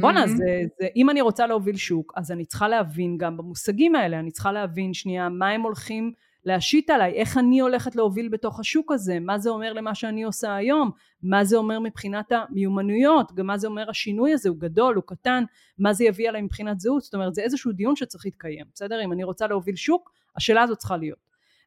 [0.00, 0.28] בואנה, mm-hmm.
[0.28, 4.30] זה, זה, אם אני רוצה להוביל שוק, אז אני צריכה להבין גם במושגים האלה, אני
[4.30, 6.12] צריכה להבין שנייה מה הם הולכים
[6.48, 10.56] להשית עליי, איך אני הולכת להוביל בתוך השוק הזה, מה זה אומר למה שאני עושה
[10.56, 10.90] היום,
[11.22, 15.44] מה זה אומר מבחינת המיומנויות, גם מה זה אומר השינוי הזה, הוא גדול, הוא קטן,
[15.78, 19.04] מה זה יביא עליי מבחינת זהות, זאת אומרת זה איזשהו דיון שצריך להתקיים, בסדר?
[19.04, 21.18] אם אני רוצה להוביל שוק, השאלה הזאת צריכה להיות.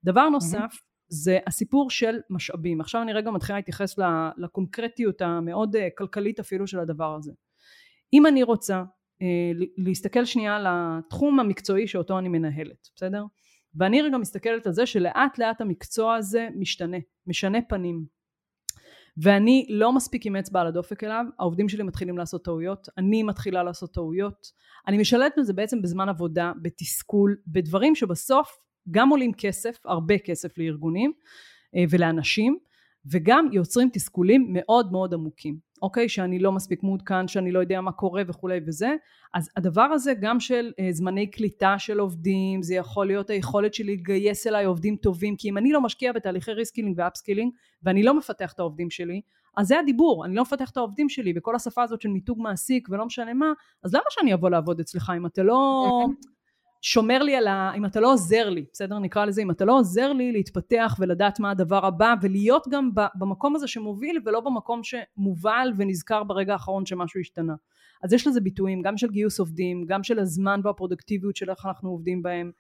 [0.04, 0.86] דבר נוסף, mm-hmm.
[1.08, 2.82] זה הסיפור של משאבים.
[2.82, 3.96] עכשיו אני רגע מתחילה להתייחס
[4.38, 7.32] לקונקרטיות המאוד אה, כלכלית אפילו של הדבר הזה.
[8.14, 8.84] אם אני רוצה
[9.78, 13.24] להסתכל שנייה על התחום המקצועי שאותו אני מנהלת, בסדר?
[13.76, 18.06] ואני רגע מסתכלת על זה שלאט לאט המקצוע הזה משתנה, משנה פנים.
[19.18, 23.64] ואני לא מספיק עם אצבע על הדופק אליו, העובדים שלי מתחילים לעשות טעויות, אני מתחילה
[23.64, 24.48] לעשות טעויות,
[24.88, 28.58] אני משלטת בזה בעצם בזמן עבודה, בתסכול, בדברים שבסוף
[28.92, 31.14] גם עולים כסף, הרבה כסף לארגונים
[31.76, 32.58] אה, ולאנשים,
[33.06, 36.10] וגם יוצרים תסכולים מאוד מאוד עמוקים, אוקיי?
[36.10, 38.96] שאני לא מספיק מעודכן, שאני לא יודע מה קורה וכולי וזה,
[39.34, 43.96] אז הדבר הזה גם של אה, זמני קליטה של עובדים, זה יכול להיות היכולת שלי
[43.96, 47.52] להתגייס אליי עובדים טובים, כי אם אני לא משקיע בתהליכי reskilling ו upskilling,
[47.84, 49.22] ואני לא מפתח את העובדים שלי,
[49.58, 52.88] אז זה הדיבור, אני לא מפתח את העובדים שלי, וכל השפה הזאת של מיתוג מעסיק
[52.92, 55.88] ולא משנה מה, אז למה שאני אבוא לעבוד אצלך אם אתה לא...
[56.82, 57.72] שומר לי על ה...
[57.78, 59.00] אם אתה לא עוזר לי, בסדר?
[59.00, 63.56] נקרא לזה, אם אתה לא עוזר לי להתפתח ולדעת מה הדבר הבא ולהיות גם במקום
[63.56, 67.54] הזה שמוביל ולא במקום שמובל ונזכר ברגע האחרון שמשהו השתנה.
[68.04, 71.90] אז יש לזה ביטויים גם של גיוס עובדים, גם של הזמן והפרודקטיביות של איך אנחנו
[71.90, 72.52] עובדים בהם.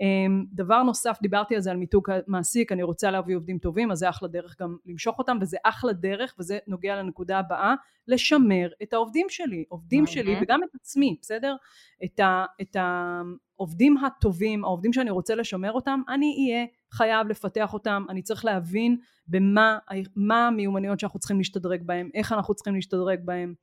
[0.00, 3.98] אמ, דבר נוסף, דיברתי על זה על מיתוג מעסיק, אני רוצה להביא עובדים טובים, אז
[3.98, 7.74] זה אחלה דרך גם למשוך אותם, וזה אחלה דרך, וזה נוגע לנקודה הבאה,
[8.08, 11.56] לשמר את העובדים שלי, עובדים שלי וגם את עצמי, בסדר?
[12.04, 18.04] את, ה, את העובדים הטובים, העובדים שאני רוצה לשמר אותם, אני אהיה חייב לפתח אותם,
[18.08, 18.96] אני צריך להבין
[19.28, 19.78] במה
[20.16, 23.54] מה המיומנויות שאנחנו צריכים להשתדרג בהם, איך אנחנו צריכים להשתדרג בהם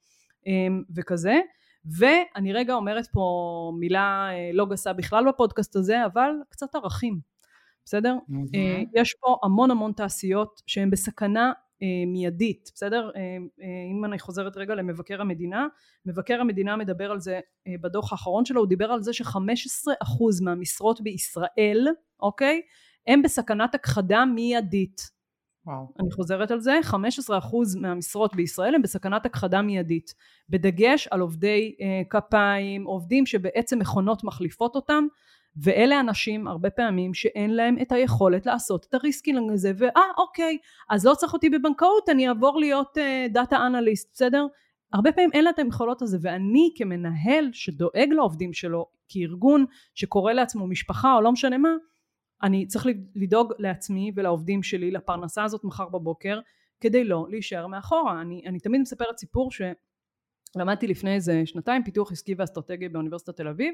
[0.48, 1.40] אמ, וכזה.
[1.98, 3.22] ואני רגע אומרת פה
[3.80, 7.20] מילה אה, לא גסה בכלל בפודקאסט הזה, אבל קצת ערכים,
[7.86, 8.16] בסדר?
[8.30, 8.90] Mm-hmm.
[8.96, 13.10] יש פה המון המון תעשיות שהן בסכנה אה, מיידית, בסדר?
[13.92, 15.68] אם אני חוזרת רגע למבקר המדינה,
[16.06, 17.40] מבקר המדינה מדבר על זה
[17.82, 21.88] בדוח האחרון שלו, הוא דיבר על זה ש-15% מהמשרות בישראל,
[22.20, 22.62] אוקיי?
[23.08, 25.17] הם בסכנת הכחדה מיידית.
[25.68, 25.88] וואו.
[26.00, 26.96] אני חוזרת על זה, 15%
[27.82, 30.14] מהמשרות בישראל הם בסכנת הכחדה מיידית,
[30.50, 35.08] בדגש על עובדי אה, כפיים, עובדים שבעצם מכונות מחליפות אותם,
[35.64, 40.58] ואלה אנשים הרבה פעמים שאין להם את היכולת לעשות את הריסקינג הזה, ואה אוקיי,
[40.90, 42.98] אז לא צריך אותי בבנקאות, אני אעבור להיות
[43.30, 44.46] דאטה uh, אנליסט, בסדר?
[44.94, 50.68] הרבה פעמים אין לה את היכולות הזה, ואני כמנהל שדואג לעובדים שלו, כארגון שקורא לעצמו
[50.68, 51.70] משפחה או לא משנה מה,
[52.44, 56.40] אני צריך לדאוג לעצמי ולעובדים שלי לפרנסה הזאת מחר בבוקר
[56.82, 58.22] כדי לא להישאר מאחורה.
[58.22, 63.74] אני, אני תמיד מספרת סיפור שלמדתי לפני איזה שנתיים פיתוח עסקי ואסטרטגי באוניברסיטת תל אביב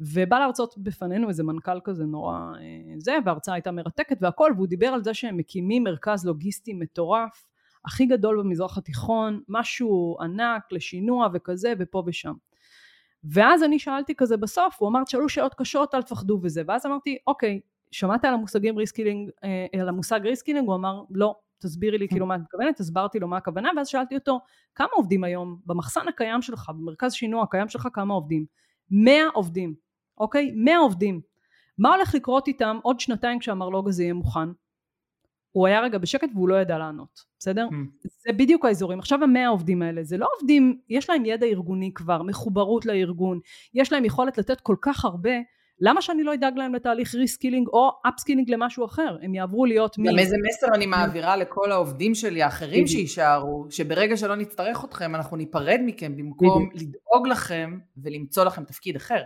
[0.00, 4.86] ובא להרצות בפנינו איזה מנכ"ל כזה נורא אה, זה וההרצאה הייתה מרתקת והכל והוא דיבר
[4.86, 7.46] על זה שהם מקימים מרכז לוגיסטי מטורף
[7.84, 12.34] הכי גדול במזרח התיכון משהו ענק לשינוע וכזה ופה ושם.
[13.24, 16.62] ואז אני שאלתי כזה בסוף הוא אמר תשאלו שאלות קשות אל תפחדו וזה.
[16.66, 17.60] ואז אמרתי אוקיי
[17.94, 20.68] שמעת על המושגים reskilling, אה, על המושג reskilling?
[20.68, 24.14] הוא אמר לא, תסבירי לי כאילו מה את מתכוונת, הסברתי לו מה הכוונה ואז שאלתי
[24.14, 24.40] אותו
[24.74, 28.46] כמה עובדים היום במחסן הקיים שלך, במרכז שינוע הקיים שלך כמה עובדים?
[28.90, 29.74] 100 עובדים,
[30.18, 30.52] אוקיי?
[30.54, 31.20] 100 עובדים.
[31.78, 34.48] מה הולך לקרות איתם עוד שנתיים כשהמרלוג הזה יהיה מוכן?
[35.52, 37.68] הוא היה רגע בשקט והוא לא ידע לענות, בסדר?
[37.70, 38.08] Mm.
[38.24, 38.98] זה בדיוק האזורים.
[38.98, 43.40] עכשיו המאה העובדים האלה, זה לא עובדים, יש להם ידע ארגוני כבר, מחוברות לארגון,
[43.74, 45.30] יש להם יכולת לתת כל כך הרבה,
[45.80, 49.16] למה שאני לא אדאג להם לתהליך reskilling או upskilling למשהו אחר?
[49.22, 50.08] הם יעברו להיות מי...
[50.08, 55.36] גם איזה מסר אני מעבירה לכל העובדים שלי, האחרים שיישארו, שברגע שלא נצטרך אתכם, אנחנו
[55.36, 59.22] ניפרד מכם במקום לדאוג לכם ולמצוא לכם תפקיד אחר.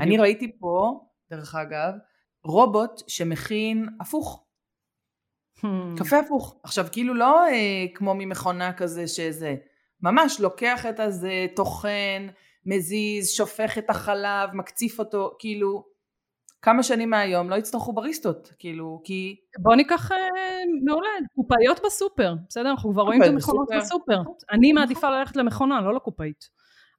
[0.00, 1.92] אני ראיתי פה, דרך אגב,
[2.44, 4.44] רובוט שמכין הפוך.
[5.58, 5.66] Hmm.
[5.96, 6.56] קפה הפוך.
[6.62, 9.54] עכשיו, כאילו לא אה, כמו ממכונה כזה שזה,
[10.02, 12.26] ממש לוקח את הזה, טוחן,
[12.66, 15.84] מזיז, שופך את החלב, מקציף אותו, כאילו
[16.62, 19.36] כמה שנים מהיום לא יצטרכו בריסטות, כאילו, כי...
[19.58, 20.18] בוא ניקח אה,
[20.84, 22.70] מעולה, קופאיות בסופר, בסדר?
[22.70, 24.20] אנחנו כבר רואים את המכונות בסופר.
[24.52, 24.82] אני נכון.
[24.82, 26.44] מעדיפה ללכת למכונה, לא לקופאית.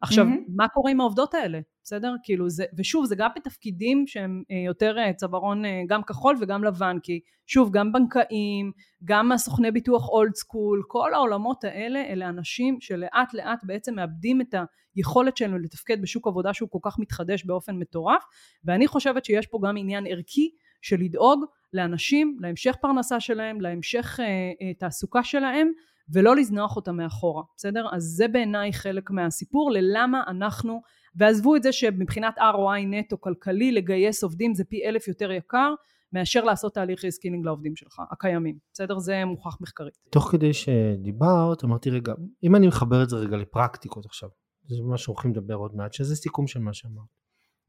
[0.05, 0.51] עכשיו, mm-hmm.
[0.55, 1.59] מה קורה עם העובדות האלה?
[1.83, 2.15] בסדר?
[2.23, 6.63] כאילו זה, ושוב, זה גם בתפקידים שהם אה, יותר אה, צווארון אה, גם כחול וגם
[6.63, 8.71] לבן, כי שוב, גם בנקאים,
[9.03, 14.55] גם הסוכני ביטוח אולד סקול, כל העולמות האלה, אלה אנשים שלאט לאט בעצם מאבדים את
[14.95, 18.23] היכולת שלנו לתפקד בשוק עבודה שהוא כל כך מתחדש באופן מטורף,
[18.65, 20.49] ואני חושבת שיש פה גם עניין ערכי
[20.81, 25.71] של לדאוג לאנשים, להמשך פרנסה שלהם, להמשך אה, אה, תעסוקה שלהם,
[26.09, 27.87] ולא לזנוח אותה מאחורה, בסדר?
[27.91, 30.81] אז זה בעיניי חלק מהסיפור ללמה אנחנו,
[31.15, 35.73] ועזבו את זה שמבחינת ROI נטו כלכלי לגייס עובדים זה פי אלף יותר יקר
[36.13, 38.99] מאשר לעשות תהליך reskilling לעובדים שלך, הקיימים, בסדר?
[38.99, 39.97] זה מוכח מחקרית.
[40.09, 42.13] תוך כדי שדיברת אמרתי רגע,
[42.43, 44.29] אם אני מחבר את זה רגע לפרקטיקות עכשיו,
[44.67, 47.05] זה מה שהולכים לדבר עוד מעט, שזה סיכום של מה שאמרת.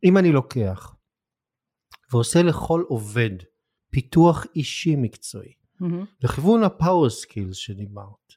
[0.04, 0.96] אם אני לוקח
[2.12, 3.30] ועושה לכל עובד
[3.90, 6.06] פיתוח אישי מקצועי, mm-hmm.
[6.22, 8.32] לכיוון ה power skills שדיברת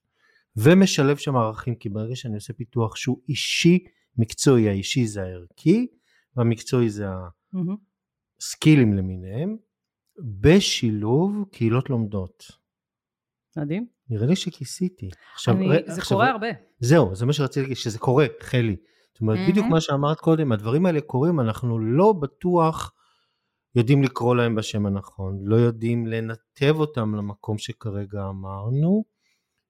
[0.56, 3.80] ומשלב שם ערכים כי ברגע שאני עושה פיתוח שהוא אישי
[4.18, 5.88] המקצועי האישי זה הערכי,
[6.36, 7.06] והמקצועי זה
[7.54, 7.76] מהמם.
[8.42, 9.58] ה skillים למיניהם,
[10.42, 12.44] בשילוב קהילות לומדות.
[13.58, 13.88] מדהים.
[14.10, 15.10] נראה לי שכיסיתי.
[15.34, 16.48] עכשיו, אני- ר- זה עכשיו, קורה הרבה.
[16.80, 18.76] זהו, זה מה שרציתי להגיד, שזה קורה, חלי.
[19.14, 19.52] זאת אומרת, מהמם.
[19.52, 22.94] בדיוק מה שאמרת קודם, הדברים האלה קורים, אנחנו לא בטוח
[23.76, 29.04] יודעים לקרוא להם בשם הנכון, לא יודעים לנתב אותם למקום שכרגע אמרנו,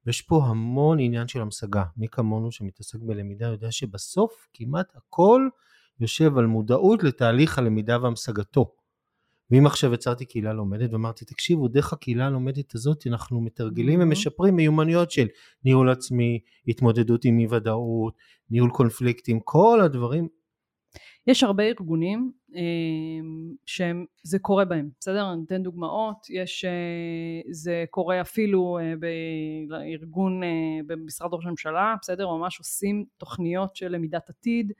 [0.05, 1.83] ויש פה המון עניין של המשגה.
[1.97, 5.47] מי כמונו שמתעסק בלמידה יודע שבסוף כמעט הכל
[5.99, 8.71] יושב על מודעות לתהליך הלמידה והמשגתו.
[9.51, 14.03] ואם עכשיו יצרתי קהילה לומדת ואמרתי תקשיבו דרך הקהילה הלומדת הזאת אנחנו מתרגלים Mhm.
[14.03, 15.27] ומשפרים מיומנויות של
[15.65, 18.13] ניהול עצמי, התמודדות עם אי ודאות,
[18.49, 20.27] ניהול קונפליקטים, כל הדברים
[21.29, 22.61] יש הרבה ארגונים אה,
[23.65, 25.33] שהם, זה קורה בהם, בסדר?
[25.33, 28.93] אני אתן דוגמאות, יש, אה, זה קורה אפילו אה,
[29.67, 30.49] בארגון, אה,
[30.87, 32.27] במשרד ראש הממשלה, בסדר?
[32.27, 34.71] ממש עושים תוכניות של למידת עתיד,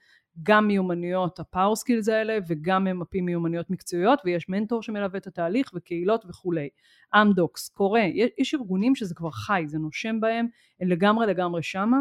[0.44, 5.72] גם מיומנויות ה power skills האלה וגם ממפים מיומנויות מקצועיות ויש מנטור שמלווה את התהליך
[5.76, 6.70] וקהילות וכולי.
[7.16, 10.48] אמדוקס, קורה, יש, יש ארגונים שזה כבר חי, זה נושם בהם,
[10.80, 11.98] הם לגמרי לגמרי שמה,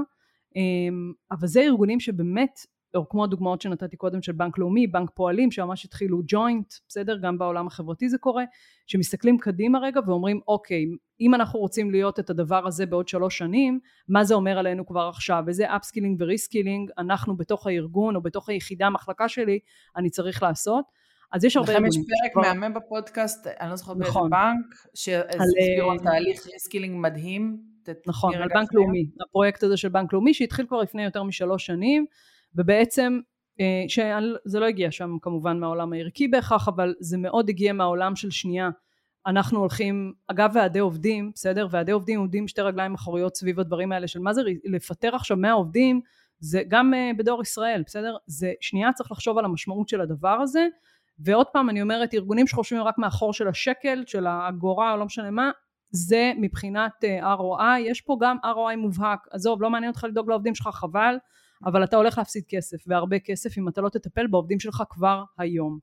[0.56, 0.62] אה,
[1.30, 2.60] אבל זה ארגונים שבאמת
[2.94, 7.16] או כמו הדוגמאות שנתתי קודם של בנק לאומי, בנק פועלים שממש התחילו ג'וינט, בסדר?
[7.22, 8.44] גם בעולם החברתי זה קורה,
[8.86, 10.84] שמסתכלים קדימה רגע ואומרים אוקיי,
[11.20, 15.08] אם אנחנו רוצים להיות את הדבר הזה בעוד שלוש שנים, מה זה אומר עלינו כבר
[15.08, 15.44] עכשיו?
[15.48, 19.58] איזה upskilling ו reskilling אנחנו בתוך הארגון או בתוך היחידה, המחלקה שלי,
[19.96, 20.84] אני צריך לעשות.
[21.32, 21.96] אז יש הרבה לכם יש.
[21.96, 24.30] פרק שכבר- מהמם בפודקאסט, אני לא זוכרת באיזה נכון.
[24.30, 27.56] בנק, שהסבירו על, תהליך reskilling מדהים.
[28.06, 28.74] נכון, על בנק.
[28.74, 32.06] לאומי, הפרויקט הזה של בנק לאומי שהתחיל כבר לפני יותר משלוש שנים
[32.54, 33.20] ובעצם
[33.60, 38.30] אה, שזה לא הגיע שם כמובן מהעולם הערכי בהכרח אבל זה מאוד הגיע מהעולם של
[38.30, 38.70] שנייה.
[39.26, 41.66] אנחנו הולכים אגב ועדי עובדים בסדר?
[41.70, 45.52] ועדי עובדים עומדים שתי רגליים אחוריות סביב הדברים האלה של מה זה לפטר עכשיו 100
[45.52, 46.00] עובדים
[46.40, 48.16] זה גם אה, בדור ישראל בסדר?
[48.26, 50.66] זה שנייה צריך לחשוב על המשמעות של הדבר הזה.
[51.18, 55.30] ועוד פעם אני אומרת ארגונים שחושבים רק מהחור של השקל של האגורה או לא משנה
[55.30, 55.50] מה
[55.90, 60.54] זה מבחינת אה, ROI, יש פה גם ROI מובהק, עזוב לא מעניין אותך לדאוג לעובדים
[60.54, 61.16] שלך חבל,
[61.64, 65.78] אבל אתה הולך להפסיד כסף והרבה כסף אם אתה לא תטפל בעובדים שלך כבר היום.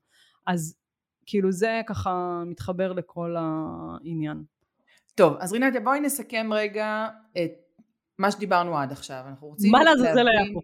[0.46, 0.78] אז
[1.26, 4.44] כאילו זה ככה מתחבר לכל העניין.
[5.16, 7.52] טוב, אז רינתיה בואי נסכם רגע את
[8.20, 9.24] מה שדיברנו עד עכשיו.
[9.28, 10.60] אנחנו רוצים מה לעזאזל היה פה?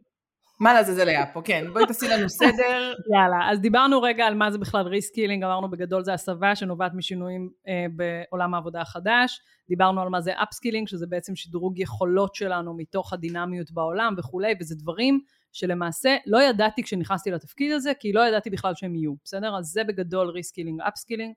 [0.62, 1.66] מה לעזאזל היה פה, כן.
[1.74, 2.94] בואי תעשי לנו סדר.
[3.16, 7.50] יאללה, אז דיברנו רגע על מה זה בכלל reskilling, אמרנו בגדול זה הסבה שנובעת משינויים
[7.68, 13.14] אה, בעולם העבודה החדש, דיברנו על מה זה upskilling, שזה בעצם שדרוג יכולות שלנו מתוך
[13.14, 15.20] הדינמיות בעולם וכולי, וזה דברים
[15.52, 19.58] שלמעשה לא ידעתי כשנכנסתי לתפקיד הזה, כי לא ידעתי בכלל שהם יהיו, בסדר?
[19.58, 21.34] אז זה בגדול reskilling, upskilling.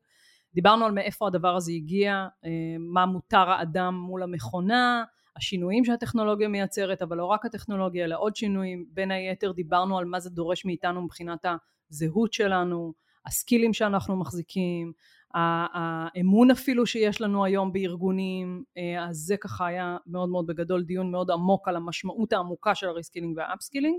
[0.55, 5.05] דיברנו על מאיפה הדבר הזה הגיע, אה, מה מותר האדם מול המכונה,
[5.37, 8.87] השינויים שהטכנולוגיה מייצרת, אבל לא רק הטכנולוגיה, אלא עוד שינויים.
[8.89, 11.45] בין היתר דיברנו על מה זה דורש מאיתנו מבחינת
[11.91, 12.93] הזהות שלנו,
[13.27, 14.93] הסקילים שאנחנו מחזיקים,
[15.35, 21.11] האמון אפילו שיש לנו היום בארגונים, אה, אז זה ככה היה מאוד מאוד בגדול דיון
[21.11, 23.99] מאוד עמוק על המשמעות העמוקה של ה reskilling וה upskilling,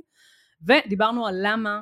[0.62, 1.82] ודיברנו על למה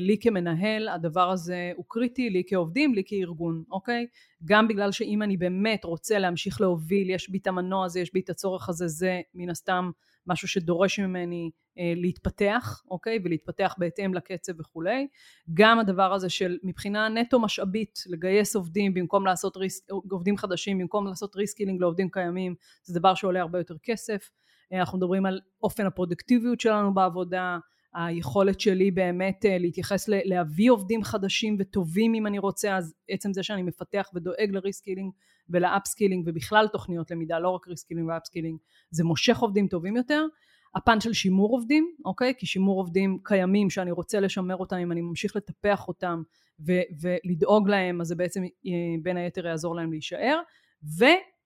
[0.00, 4.06] לי כמנהל הדבר הזה הוא קריטי, לי כעובדים, לי כארגון, אוקיי?
[4.44, 8.20] גם בגלל שאם אני באמת רוצה להמשיך להוביל, יש בי את המנוע הזה, יש בי
[8.20, 9.90] את הצורך הזה, זה מן הסתם
[10.26, 13.18] משהו שדורש ממני אה, להתפתח, אוקיי?
[13.24, 15.06] ולהתפתח בהתאם לקצב וכולי.
[15.54, 21.06] גם הדבר הזה של מבחינה נטו משאבית, לגייס עובדים במקום לעשות ריס, עובדים חדשים, במקום
[21.06, 24.30] לעשות reskilling לעובדים קיימים, זה דבר שעולה הרבה יותר כסף.
[24.72, 27.58] אה, אנחנו מדברים על אופן הפרודקטיביות שלנו בעבודה,
[27.94, 33.42] היכולת שלי באמת אה, להתייחס להביא עובדים חדשים וטובים אם אני רוצה אז עצם זה
[33.42, 35.12] שאני מפתח ודואג ל reskilling
[35.48, 38.58] ול upskilling ובכלל תוכניות למידה לא רק reskilling ו upskilling
[38.90, 40.26] זה מושך עובדים טובים יותר.
[40.74, 42.32] הפן של שימור עובדים אוקיי?
[42.38, 46.22] כי שימור עובדים קיימים שאני רוצה לשמר אותם אם אני ממשיך לטפח אותם
[46.66, 48.70] ו- ולדאוג להם אז זה בעצם אה,
[49.02, 50.40] בין היתר יעזור להם להישאר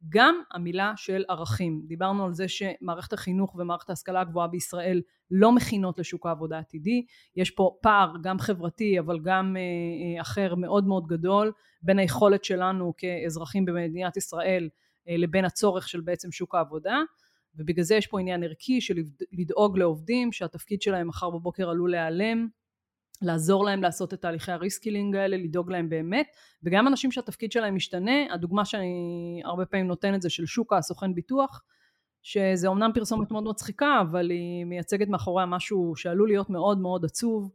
[0.03, 1.83] וגם המילה של ערכים.
[1.87, 7.05] דיברנו על זה שמערכת החינוך ומערכת ההשכלה הגבוהה בישראל לא מכינות לשוק העבודה העתידי
[7.37, 12.45] יש פה פער גם חברתי אבל גם אה, אה, אחר מאוד מאוד גדול בין היכולת
[12.45, 14.69] שלנו כאזרחים במדינת ישראל
[15.09, 17.01] אה, לבין הצורך של בעצם שוק העבודה.
[17.55, 18.95] ובגלל זה יש פה עניין ערכי של
[19.33, 22.49] לדאוג לעובדים שהתפקיד שלהם מחר בבוקר עלול להיעלם
[23.22, 26.26] לעזור להם לעשות את תהליכי ה reskilling האלה, לדאוג להם באמת,
[26.62, 31.62] וגם אנשים שהתפקיד שלהם משתנה, הדוגמה שאני הרבה פעמים נותנת זה של שוקה, הסוכן ביטוח,
[32.23, 37.52] שזה אומנם פרסומת מאוד מצחיקה, אבל היא מייצגת מאחוריה משהו שעלול להיות מאוד מאוד עצוב,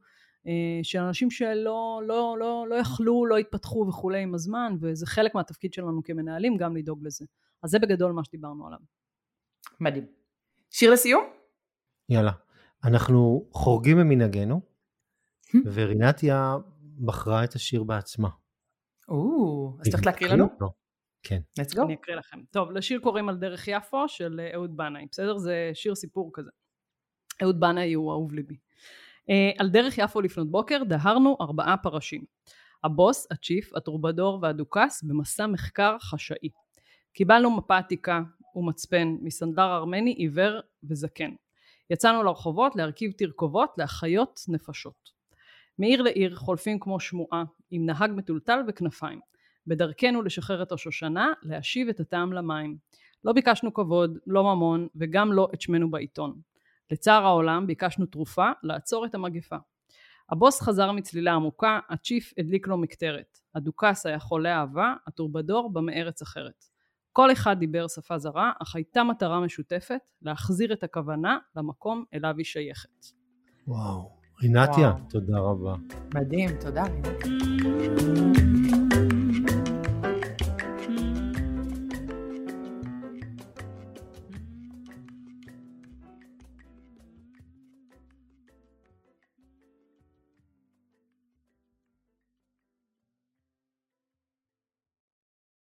[0.83, 5.73] של אנשים שלא לא, לא, לא יכלו, לא התפתחו וכולי עם הזמן, וזה חלק מהתפקיד
[5.73, 7.25] שלנו כמנהלים גם לדאוג לזה.
[7.63, 8.79] אז זה בגדול מה שדיברנו עליו.
[9.79, 10.05] מדהים.
[10.69, 11.23] שיר לסיום?
[12.09, 12.31] יאללה.
[12.83, 14.61] אנחנו חורגים ממנהגנו,
[15.73, 16.55] ורינתיה
[17.05, 18.29] בחרה את השיר בעצמה.
[19.09, 20.47] או, אז צריך להקריא לנו?
[21.23, 21.41] כן.
[21.59, 21.81] let's go.
[21.85, 22.39] אני אקריא לכם.
[22.51, 25.37] טוב, לשיר קוראים על דרך יפו של אה, אהוד בנאי, בסדר?
[25.37, 26.49] זה שיר סיפור כזה.
[27.43, 28.57] אהוד בנאי הוא אהוב ליבי.
[29.29, 32.23] אה, על דרך יפו לפנות בוקר דהרנו ארבעה פרשים.
[32.83, 36.49] הבוס, הצ'יף, הטרובדור והדוכס במסע מחקר חשאי.
[37.13, 38.21] קיבלנו מפה עתיקה
[38.55, 41.31] ומצפן מסנדלר ארמני עיוור וזקן.
[41.89, 45.09] יצאנו לרחובות להרכיב תרכובות להחיות נפשות.
[45.79, 49.19] מעיר לעיר חולפים כמו שמועה עם נהג מטולטל וכנפיים.
[49.67, 52.77] בדרכנו לשחרר את השושנה, להשיב את הטעם למים.
[53.23, 56.41] לא ביקשנו כבוד, לא ממון, וגם לא את שמנו בעיתון.
[56.91, 59.57] לצער העולם ביקשנו תרופה לעצור את המגפה.
[60.29, 63.39] הבוס חזר מצלילה עמוקה, הצ'יף הדליק לו מקטרת.
[63.55, 66.65] הדוכס היה חולה אהבה, הטורבדור בא מארץ אחרת.
[67.11, 72.45] כל אחד דיבר שפה זרה, אך הייתה מטרה משותפת, להחזיר את הכוונה למקום אליו היא
[72.45, 73.05] שייכת.
[73.67, 74.22] וואו.
[74.43, 74.91] רינתיה.
[75.09, 75.75] תודה רבה.
[76.15, 76.83] מדהים, תודה.
[77.63, 78.52] רינת.